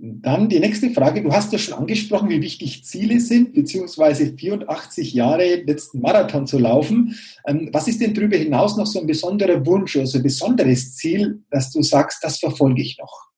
[0.00, 1.22] Dann die nächste Frage.
[1.22, 6.58] Du hast ja schon angesprochen, wie wichtig Ziele sind, beziehungsweise 84 Jahre letzten Marathon zu
[6.58, 7.16] laufen.
[7.46, 11.42] Ähm, was ist denn darüber hinaus noch so ein besonderer Wunsch, also ein besonderes Ziel,
[11.50, 13.28] dass du sagst, das verfolge ich noch?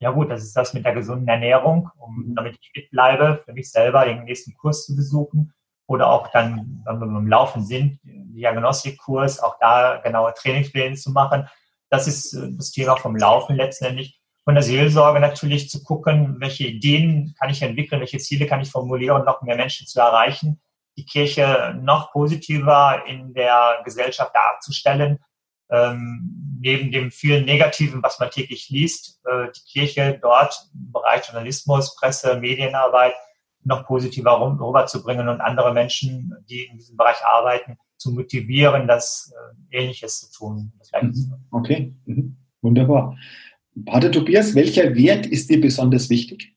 [0.00, 3.52] Ja gut, das ist das mit der gesunden Ernährung, um, damit ich fit bleibe, für
[3.52, 5.54] mich selber den nächsten Kurs zu besuchen
[5.86, 11.48] oder auch dann, wenn wir beim Laufen sind, Diagnostikkurs, auch da genaue Trainingspläne zu machen
[11.90, 14.20] das ist äh, das Thema vom Laufen letztendlich.
[14.44, 18.70] Von der Seelsorge natürlich zu gucken, welche Ideen kann ich entwickeln, welche Ziele kann ich
[18.70, 20.60] formulieren, um noch mehr Menschen zu erreichen,
[20.96, 25.18] die Kirche noch positiver in der Gesellschaft darzustellen,
[25.70, 31.26] ähm, neben dem vielen Negativen, was man täglich liest, äh, die Kirche dort im Bereich
[31.26, 33.14] Journalismus, Presse, Medienarbeit
[33.64, 39.32] noch positiver rüberzubringen und andere Menschen, die in diesem Bereich arbeiten, zu motivieren, das
[39.70, 40.72] äh, Ähnliches zu tun.
[41.00, 41.34] Mhm.
[41.50, 42.36] Okay, mhm.
[42.60, 43.16] wunderbar.
[43.84, 46.54] Pater Tobias, welcher Wert ist dir besonders wichtig?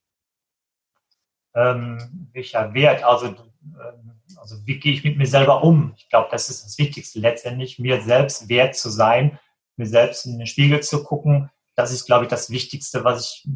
[1.56, 3.04] Ähm, welcher Wert?
[3.04, 5.94] Also, ähm, also wie gehe ich mit mir selber um?
[5.98, 9.38] Ich glaube, das ist das Wichtigste letztendlich, mir selbst wert zu sein,
[9.76, 11.50] mir selbst in den Spiegel zu gucken.
[11.76, 13.50] Das ist, glaube ich, das Wichtigste, was ich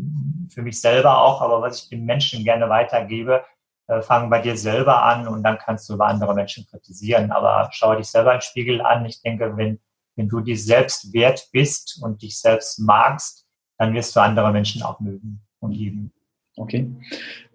[0.54, 3.53] für mich selber auch, aber was ich den Menschen gerne weitergebe, äh,
[4.02, 7.32] fang bei dir selber an und dann kannst du über andere Menschen kritisieren.
[7.32, 9.06] Aber schau dich selber im Spiegel an.
[9.06, 9.80] Ich denke, wenn,
[10.16, 13.46] wenn du dich selbst wert bist und dich selbst magst,
[13.78, 16.14] dann wirst du andere Menschen auch mögen und lieben.
[16.56, 16.88] Okay.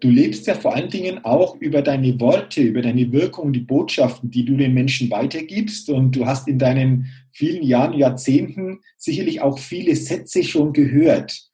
[0.01, 4.29] Du lebst ja vor allen Dingen auch über deine Worte, über deine Wirkung, die Botschaften,
[4.29, 5.89] die du den Menschen weitergibst.
[5.89, 11.49] Und du hast in deinen vielen Jahren, Jahrzehnten sicherlich auch viele Sätze schon gehört.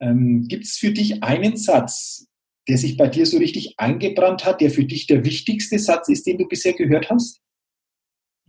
[0.00, 2.26] Ähm, Gibt es für dich einen Satz,
[2.68, 6.26] der sich bei dir so richtig eingebrannt hat, der für dich der wichtigste Satz ist,
[6.26, 7.40] den du bisher gehört hast?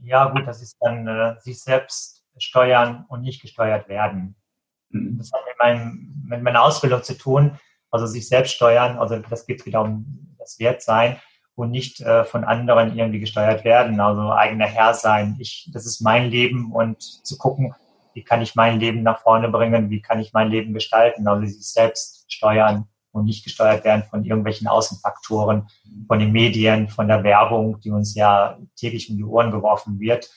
[0.03, 4.35] Ja, gut, das ist dann äh, sich selbst steuern und nicht gesteuert werden.
[4.89, 5.17] Mhm.
[5.17, 7.57] Das hat mit, meinem, mit meiner Ausbildung zu tun
[7.91, 11.17] also sich selbst steuern, also das geht wieder um das Wertsein
[11.55, 15.35] und nicht äh, von anderen irgendwie gesteuert werden, also eigener Herr sein.
[15.39, 17.75] Ich, das ist mein Leben und zu gucken,
[18.13, 21.45] wie kann ich mein Leben nach vorne bringen, wie kann ich mein Leben gestalten, also
[21.45, 25.67] sich selbst steuern und nicht gesteuert werden von irgendwelchen Außenfaktoren,
[26.07, 30.29] von den Medien, von der Werbung, die uns ja täglich um die Ohren geworfen wird.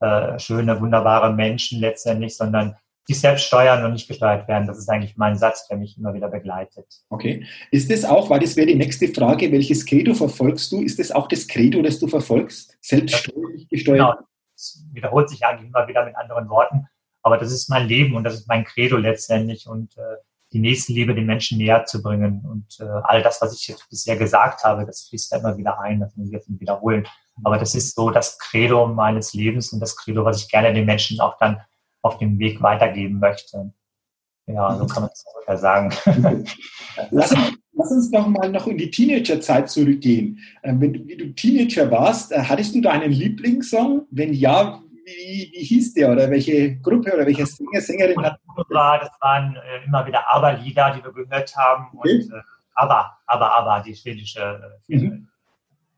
[0.00, 4.66] Äh, schöne, wunderbare Menschen letztendlich, sondern sich selbst steuern und nicht gesteuert werden.
[4.66, 6.86] Das ist eigentlich mein Satz, der mich immer wieder begleitet.
[7.08, 7.46] Okay.
[7.70, 10.82] Ist es auch, weil das wäre die nächste Frage, welches Credo verfolgst du?
[10.82, 12.76] Ist es auch das Credo, das du verfolgst?
[12.80, 13.98] Selbstständig gesteuert?
[13.98, 14.26] Genau.
[14.54, 16.86] Das wiederholt sich eigentlich immer wieder mit anderen Worten.
[17.22, 20.16] Aber das ist mein Leben und das ist mein Credo letztendlich und äh,
[20.56, 22.42] die Nächstenliebe den Menschen näher zu bringen.
[22.48, 25.78] Und äh, all das, was ich jetzt bisher gesagt habe, das fließt da immer wieder
[25.80, 27.06] ein, das muss ich jetzt nicht wiederholen.
[27.44, 30.86] Aber das ist so das Credo meines Lebens und das Credo, was ich gerne den
[30.86, 31.60] Menschen auch dann
[32.00, 33.70] auf dem Weg weitergeben möchte.
[34.46, 35.92] Ja, so kann man es ungefähr sagen.
[37.10, 37.34] Lass,
[37.74, 40.38] lass, uns noch mal noch in die Teenagerzeit zurückgehen.
[40.62, 44.06] Ähm, wenn du, wie du Teenager warst, äh, hattest du da einen Lieblingssong?
[44.10, 49.00] Wenn ja, wie, wie hieß der oder welche Gruppe oder welche Sänger, Sängerin hat das?
[49.00, 51.88] das waren äh, immer wieder Aber-Lieder, die wir gehört haben.
[51.96, 52.22] Okay.
[52.22, 52.42] Und, äh,
[52.74, 55.28] aber, aber, aber, die schwedische äh, mhm.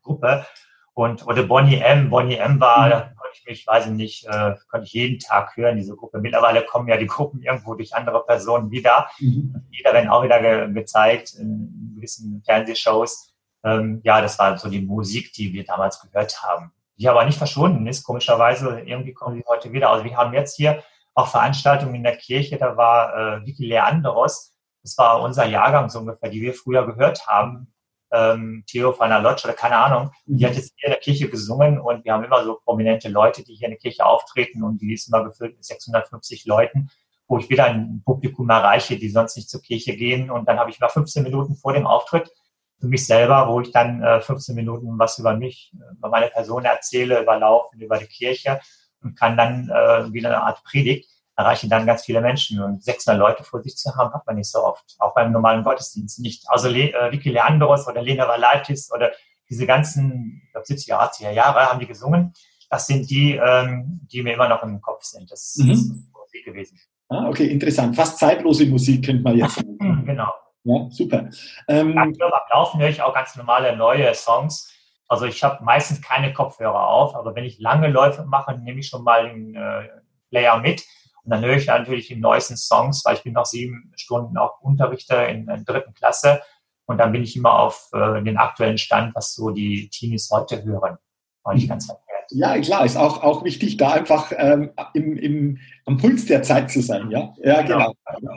[0.01, 0.45] Gruppe.
[0.93, 2.09] Und, oder Bonnie M.
[2.09, 2.89] Bonnie M war, mhm.
[2.89, 6.19] da konnte ich mich, weiß ich nicht, äh, konnte ich jeden Tag hören, diese Gruppe.
[6.19, 9.09] Mittlerweile kommen ja die Gruppen irgendwo durch andere Personen wieder.
[9.19, 9.67] Mhm.
[9.69, 13.33] Jeder werden auch wieder ge gezeigt in gewissen Fernsehshows.
[13.63, 16.71] Ähm, ja, das war so die Musik, die wir damals gehört haben.
[16.97, 18.81] Die aber nicht verschwunden ist, komischerweise.
[18.81, 19.89] Irgendwie kommen die heute wieder.
[19.89, 20.83] Also wir haben jetzt hier
[21.19, 22.57] auch Veranstaltungen in der Kirche.
[22.57, 24.53] Da war äh, Vicky Leandros.
[24.83, 27.73] Das war unser Jahrgang so ungefähr, die wir früher gehört haben
[28.11, 31.29] ähm, Theo van der Lodge oder keine Ahnung, die hat jetzt hier in der Kirche
[31.29, 34.81] gesungen und wir haben immer so prominente Leute, die hier in der Kirche auftreten und
[34.81, 36.89] die ist immer gefüllt mit 650 Leuten,
[37.27, 40.71] wo ich wieder ein Publikum erreiche, die sonst nicht zur Kirche gehen und dann habe
[40.71, 42.31] ich mal 15 Minuten vor dem Auftritt
[42.79, 46.65] für mich selber, wo ich dann äh, 15 Minuten was über mich, über meine Person
[46.65, 48.59] erzähle, über Laufen, über die Kirche
[49.03, 52.61] und kann dann äh, wieder eine Art Predigt erreichen dann ganz viele Menschen.
[52.61, 54.95] Und 600 Leute vor sich zu haben, hat man nicht so oft.
[54.99, 56.43] Auch beim normalen Gottesdienst nicht.
[56.49, 59.11] Also Le äh, Vicky Leandros oder Lena Valaitis oder
[59.49, 62.33] diese ganzen, ich glaube 70er, 80er Jahre haben die gesungen.
[62.69, 65.31] Das sind die, ähm, die mir immer noch im Kopf sind.
[65.31, 65.71] Das mhm.
[65.71, 66.77] ist Musik gewesen.
[67.07, 67.95] Ah, okay, interessant.
[67.95, 70.03] Fast zeitlose Musik könnte man jetzt sagen.
[70.05, 70.31] genau.
[70.65, 71.29] Ja, super.
[71.69, 72.13] Ähm, beim
[72.51, 74.71] Laufen höre ich auch ganz normale neue Songs.
[75.09, 78.87] Also ich habe meistens keine Kopfhörer auf, aber wenn ich lange Läufe mache, nehme ich
[78.87, 79.89] schon mal den äh,
[80.29, 80.83] Player mit
[81.23, 84.61] und dann höre ich natürlich die neuesten Songs, weil ich bin noch sieben Stunden auch
[84.61, 86.41] Unterrichter in der dritten Klasse.
[86.85, 90.63] Und dann bin ich immer auf äh, den aktuellen Stand, was so die Teenies heute
[90.63, 90.97] hören.
[91.43, 92.07] War nicht ganz verkehrt.
[92.31, 96.69] Ja, klar, ist auch, auch wichtig, da einfach ähm, im, im, am Puls der Zeit
[96.69, 97.09] zu sein.
[97.09, 97.93] Ja, ja genau.
[98.19, 98.33] genau.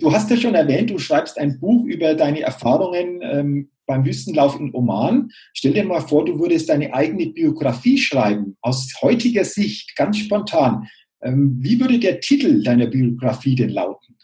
[0.00, 4.60] Du hast ja schon erwähnt, du schreibst ein Buch über deine Erfahrungen ähm, beim Wüstenlauf
[4.60, 5.30] in Oman.
[5.54, 10.88] Stell dir mal vor, du würdest deine eigene Biografie schreiben, aus heutiger Sicht, ganz spontan.
[11.20, 14.16] Ähm, wie würde der Titel deiner Biografie denn lauten?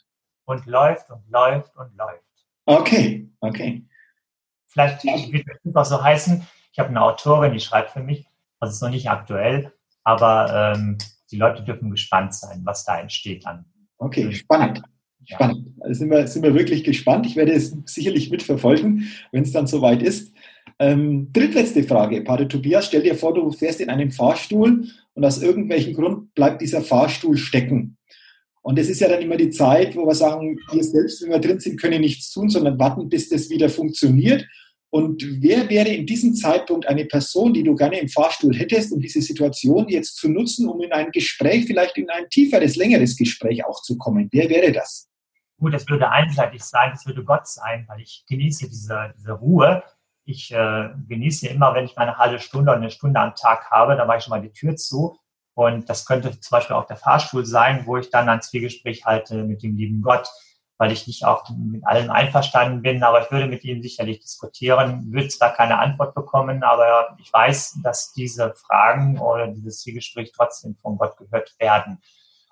[0.45, 2.23] Und läuft und läuft und läuft.
[2.67, 3.85] Okay, okay.
[4.69, 6.47] Vielleicht wird es auch so heißen.
[6.73, 8.27] Ich habe eine Autorin, die schreibt für mich.
[8.61, 10.99] Das ist noch nicht aktuell, aber ähm,
[11.31, 13.65] die Leute dürfen gespannt sein, was da entsteht dann.
[13.99, 14.83] Okay, spannend.
[15.27, 15.69] Spannend.
[15.81, 17.27] Also sind wir, sind wir wirklich gespannt.
[17.27, 20.33] Ich werde es sicherlich mitverfolgen, wenn es dann soweit ist.
[20.79, 22.87] Ähm, drittletzte Frage, Pater Tobias.
[22.87, 27.37] Stell dir vor, du fährst in einem Fahrstuhl und aus irgendwelchem Grund bleibt dieser Fahrstuhl
[27.37, 27.97] stecken.
[28.63, 31.39] Und es ist ja dann immer die Zeit, wo wir sagen, wir selbst, wenn wir
[31.39, 34.47] drin sind, können nichts tun, sondern warten, bis das wieder funktioniert.
[34.91, 39.01] Und wer wäre in diesem Zeitpunkt eine Person, die du gerne im Fahrstuhl hättest, um
[39.01, 43.65] diese Situation jetzt zu nutzen, um in ein Gespräch, vielleicht in ein tieferes, längeres Gespräch
[43.67, 44.29] auch zu kommen?
[44.33, 45.09] Wer wäre das?
[45.65, 49.83] Gut, das würde einseitig sein, das würde Gott sein, weil ich genieße diese, diese Ruhe
[50.25, 53.97] ich äh, genieße immer, wenn ich meine halbe Stunde oder eine Stunde am Tag habe,
[53.97, 55.19] dann mache ich schon mal die Tür zu.
[55.55, 59.45] Und das könnte zum Beispiel auch der Fahrstuhl sein, wo ich dann ein Zwiegespräch halte
[59.45, 60.29] mit dem lieben Gott.
[60.77, 65.13] weil ich nicht auch mit allem einverstanden bin, aber ich würde mit ihm sicherlich diskutieren,
[65.13, 70.75] würde zwar keine Antwort bekommen, aber ich weiß, dass diese Fragen oder dieses Zwiegespräch trotzdem
[70.83, 72.03] von Gott gehört werden.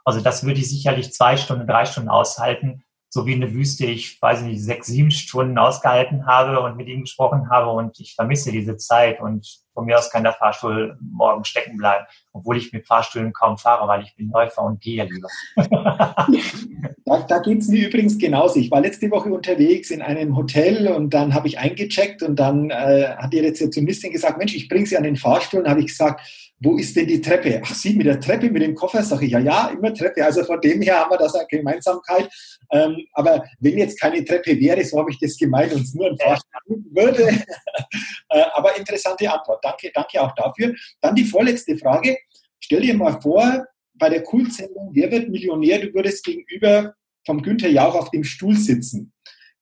[0.05, 2.85] Also das würde ich sicherlich zwei Stunden, drei Stunden aushalten,
[3.15, 7.03] so wie eine Wüste ich, weiß nicht, sechs, sieben Stunden ausgehalten habe und mit ihm
[7.03, 11.45] gesprochen habe und ich vermisse diese Zeit und von mir aus kann der Fahrstuhl morgen
[11.45, 15.29] stecken bleiben, obwohl ich mit Fahrstühlen kaum fahre, weil ich bin Läufer und gehe lieber.
[17.05, 18.59] da da geht es mir übrigens genauso.
[18.59, 22.71] Ich war letzte Woche unterwegs in einem Hotel und dann habe ich eingecheckt und dann
[22.71, 25.61] äh, hat die Rezeptionistin gesagt, Mensch, ich bringe Sie an den Fahrstuhl.
[25.61, 27.61] Und habe ich gesagt, wo ist denn die Treppe?
[27.65, 29.03] Ach, Sie mit der Treppe, mit dem Koffer?
[29.03, 30.25] Sag ich, ja, ja, immer Treppe.
[30.25, 32.31] Also von dem her haben wir das eine Gemeinsamkeit.
[32.71, 36.07] Ähm, aber wenn jetzt keine Treppe wäre, so habe ich das gemeint und es nur
[36.07, 37.27] ein Fahrstuhl würde.
[38.31, 39.65] äh, aber interessante Antwort.
[39.65, 40.75] Danke, danke auch dafür.
[41.01, 42.17] Dann die vorletzte Frage.
[42.61, 45.81] Stell dir mal vor, bei der Kultsendung Wer wird Millionär?
[45.81, 46.95] Du würdest gegenüber
[47.27, 49.13] vom Günther Jauch auf dem Stuhl sitzen.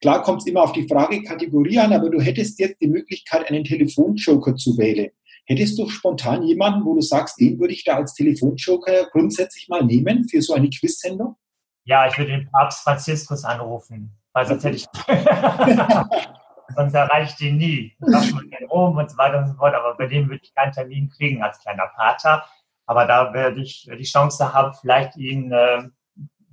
[0.00, 3.64] Klar kommt es immer auf die Fragekategorie an, aber du hättest jetzt die Möglichkeit, einen
[3.64, 5.10] Telefonjoker zu wählen.
[5.46, 9.82] Hättest du spontan jemanden, wo du sagst, den würde ich da als Telefonjoker grundsätzlich mal
[9.84, 11.36] nehmen für so eine Quiz-Sendung?
[11.84, 14.86] Ja, ich würde den Papst Franziskus anrufen, weil sonst hätte ich.
[16.76, 17.96] sonst erreiche ich den nie.
[18.00, 20.54] Ich schon in Rom und so weiter und so fort, aber bei dem würde ich
[20.54, 22.44] keinen Termin kriegen als kleiner Pater.
[22.86, 25.82] Aber da werde ich die Chance haben, vielleicht ihn, äh,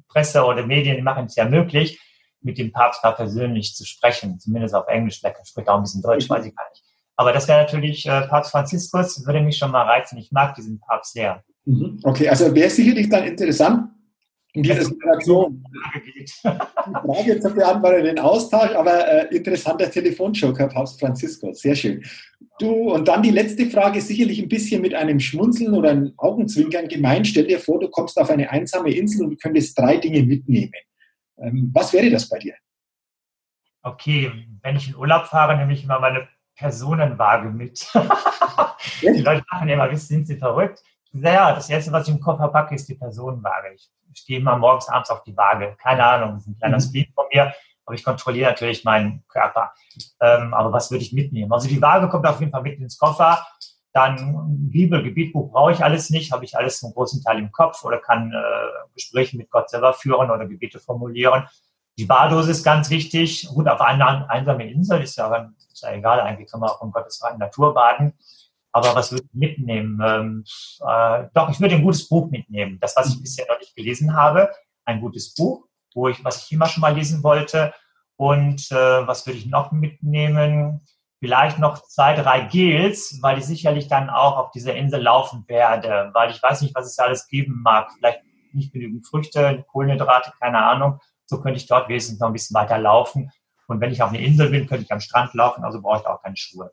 [0.07, 2.01] Presse oder Medien machen es ja möglich,
[2.41, 6.01] mit dem Papst da persönlich zu sprechen, zumindest auf Englisch, vielleicht spricht auch ein bisschen
[6.01, 6.83] Deutsch, weiß ich gar nicht.
[7.17, 10.17] Aber das wäre natürlich äh, Papst Franziskus, würde mich schon mal reizen.
[10.17, 11.43] Ich mag diesen Papst sehr.
[11.65, 11.99] Mhm.
[12.03, 13.89] Okay, also wäre sicherlich dann interessant,
[14.53, 15.63] in dieser Situation
[16.15, 22.03] die Frage zu beantworten, den Austausch, aber äh, interessanter Telefonjoker, Papst Franziskus, sehr schön.
[22.59, 26.87] Du, und dann die letzte Frage, sicherlich ein bisschen mit einem Schmunzeln oder einem Augenzwinkern
[26.87, 27.27] gemeint.
[27.27, 30.73] Stell dir vor, du kommst auf eine einsame Insel und könntest drei Dinge mitnehmen.
[31.39, 32.55] Ähm, was wäre das bei dir?
[33.83, 34.31] Okay,
[34.63, 36.27] wenn ich in Urlaub fahre, nehme ich immer meine
[36.57, 37.87] Personenwaage mit.
[39.01, 40.81] die Leute sagen immer, sind sie verrückt?
[41.13, 43.73] Ja, das Erste, was ich im Koffer packe, ist die Personenwaage.
[43.75, 45.75] Ich stehe immer morgens, abends auf die Waage.
[45.81, 46.81] Keine Ahnung, das ist ein kleiner mhm.
[46.81, 47.53] Speed von mir,
[47.85, 49.73] aber ich kontrolliere natürlich meinen Körper.
[50.19, 51.51] Ähm, aber was würde ich mitnehmen?
[51.53, 53.45] Also die Waage kommt auf jeden Fall mit ins Koffer.
[53.93, 57.83] Dann Bibel, Gebetbuch brauche ich alles nicht, habe ich alles zum großen Teil im Kopf
[57.83, 61.47] oder kann äh, Gespräche mit Gott selber führen oder Gebete formulieren.
[61.97, 63.47] Die Bardose ist ganz wichtig.
[63.53, 66.91] Gut, auf einer einsamen Insel ist ja, ist ja egal, eigentlich kann man auch in
[66.91, 68.13] Gottes freien Natur baden.
[68.71, 69.99] Aber was würde ich mitnehmen?
[70.05, 70.43] Ähm,
[70.87, 72.77] äh, doch, ich würde ein gutes Buch mitnehmen.
[72.79, 74.51] Das, was ich bisher noch nicht gelesen habe.
[74.85, 77.73] Ein gutes Buch, wo ich, was ich immer schon mal lesen wollte.
[78.17, 80.81] Und äh, was würde ich noch mitnehmen?
[81.19, 86.11] Vielleicht noch zwei, drei Gels, weil ich sicherlich dann auch auf dieser Insel laufen werde,
[86.13, 87.91] weil ich weiß nicht, was es alles geben mag.
[87.97, 88.21] Vielleicht
[88.53, 90.99] nicht genügend Früchte, Kohlenhydrate, keine Ahnung.
[91.27, 93.31] So könnte ich dort wesentlich noch ein bisschen weiter laufen.
[93.67, 96.07] Und wenn ich auf einer Insel bin, könnte ich am Strand laufen, also brauche ich
[96.07, 96.71] auch keine Schuhe.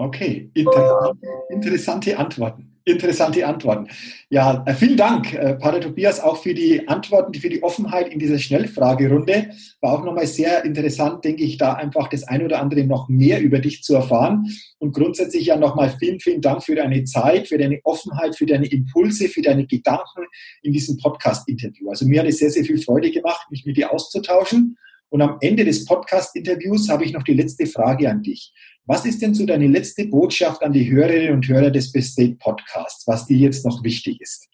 [0.00, 2.72] Okay, interessante, interessante Antworten.
[2.84, 3.88] Interessante Antworten.
[4.30, 8.20] Ja, äh, vielen Dank, äh, Pater Tobias, auch für die Antworten, für die Offenheit in
[8.20, 9.50] dieser Schnellfragerunde.
[9.80, 13.40] War auch nochmal sehr interessant, denke ich, da einfach das ein oder andere noch mehr
[13.40, 14.46] über dich zu erfahren.
[14.78, 18.66] Und grundsätzlich ja nochmal vielen, vielen Dank für deine Zeit, für deine Offenheit, für deine
[18.66, 20.26] Impulse, für deine Gedanken
[20.62, 21.90] in diesem Podcast-Interview.
[21.90, 24.78] Also mir hat es sehr, sehr viel Freude gemacht, mich mit dir auszutauschen.
[25.10, 28.52] Und am Ende des Podcast-Interviews habe ich noch die letzte Frage an dich.
[28.88, 32.36] Was ist denn so deine letzte Botschaft an die Hörerinnen und Hörer des Best State
[32.36, 34.48] Podcasts, was dir jetzt noch wichtig ist?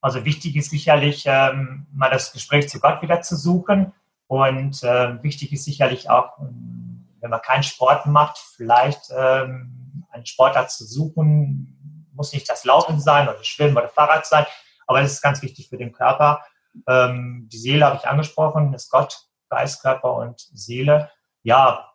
[0.00, 3.92] Also wichtig ist sicherlich, ähm, mal das Gespräch zu Gott wieder zu suchen.
[4.28, 10.24] Und äh, wichtig ist sicherlich auch, ähm, wenn man keinen Sport macht, vielleicht ähm, einen
[10.24, 12.08] Sportart zu suchen.
[12.14, 14.46] Muss nicht das Laufen sein oder Schwimmen oder Fahrrad sein,
[14.86, 16.42] aber das ist ganz wichtig für den Körper.
[16.86, 21.10] Ähm, die Seele habe ich angesprochen, ist Gott, Geist, Körper und Seele.
[21.42, 21.87] Ja,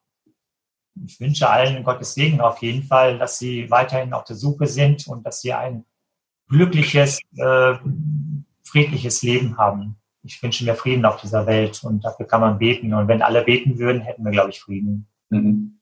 [1.06, 5.08] ich wünsche allen Gottes Segen auf jeden Fall, dass sie weiterhin auf der Suche sind
[5.08, 5.86] und dass sie ein
[6.50, 7.76] glückliches, äh,
[8.64, 9.98] friedliches Leben haben.
[10.24, 12.94] Ich wünsche mir Frieden auf dieser Welt und dafür kann man beten.
[12.94, 15.08] Und wenn alle beten würden, hätten wir, glaube ich, Frieden.
[15.30, 15.80] Mhm.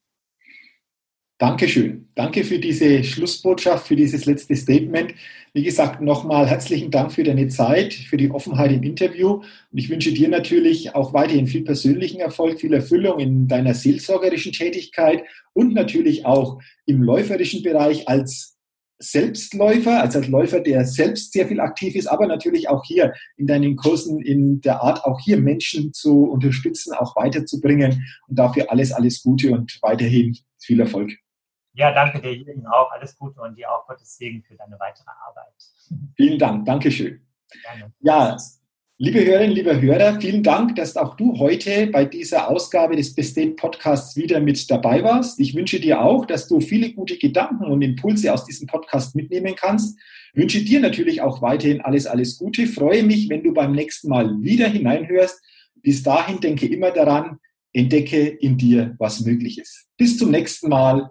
[1.42, 2.06] Dankeschön.
[2.14, 5.12] Danke für diese Schlussbotschaft, für dieses letzte Statement.
[5.52, 9.42] Wie gesagt, nochmal herzlichen Dank für deine Zeit, für die Offenheit im Interview.
[9.72, 14.52] Und ich wünsche dir natürlich auch weiterhin viel persönlichen Erfolg, viel Erfüllung in deiner seelsorgerischen
[14.52, 18.56] Tätigkeit und natürlich auch im läuferischen Bereich als
[19.00, 23.48] Selbstläufer, also als Läufer, der selbst sehr viel aktiv ist, aber natürlich auch hier in
[23.48, 28.06] deinen Kursen in der Art, auch hier Menschen zu unterstützen, auch weiterzubringen.
[28.28, 31.18] Und dafür alles, alles Gute und weiterhin viel Erfolg.
[31.74, 32.90] Ja, danke dir, Jürgen, auch.
[32.92, 35.54] Alles Gute und dir auch Gottes Segen für deine weitere Arbeit.
[36.16, 36.66] Vielen Dank.
[36.66, 37.26] Dankeschön.
[37.62, 37.92] Gerne.
[38.00, 38.36] Ja,
[39.04, 43.50] Liebe Hörerinnen, liebe Hörer, vielen Dank, dass auch du heute bei dieser Ausgabe des Bestate
[43.50, 45.40] Podcasts wieder mit dabei warst.
[45.40, 49.56] Ich wünsche dir auch, dass du viele gute Gedanken und Impulse aus diesem Podcast mitnehmen
[49.56, 49.98] kannst.
[50.34, 52.62] Ich wünsche dir natürlich auch weiterhin alles, alles Gute.
[52.62, 55.42] Ich freue mich, wenn du beim nächsten Mal wieder hineinhörst.
[55.82, 57.40] Bis dahin denke immer daran,
[57.72, 59.88] entdecke in dir, was möglich ist.
[59.96, 61.10] Bis zum nächsten Mal,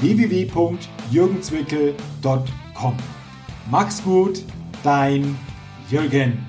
[0.00, 2.96] www.jürgenzwickel.com.
[3.70, 4.42] Mach's gut,
[4.82, 5.38] dein
[5.90, 6.46] Jürgen.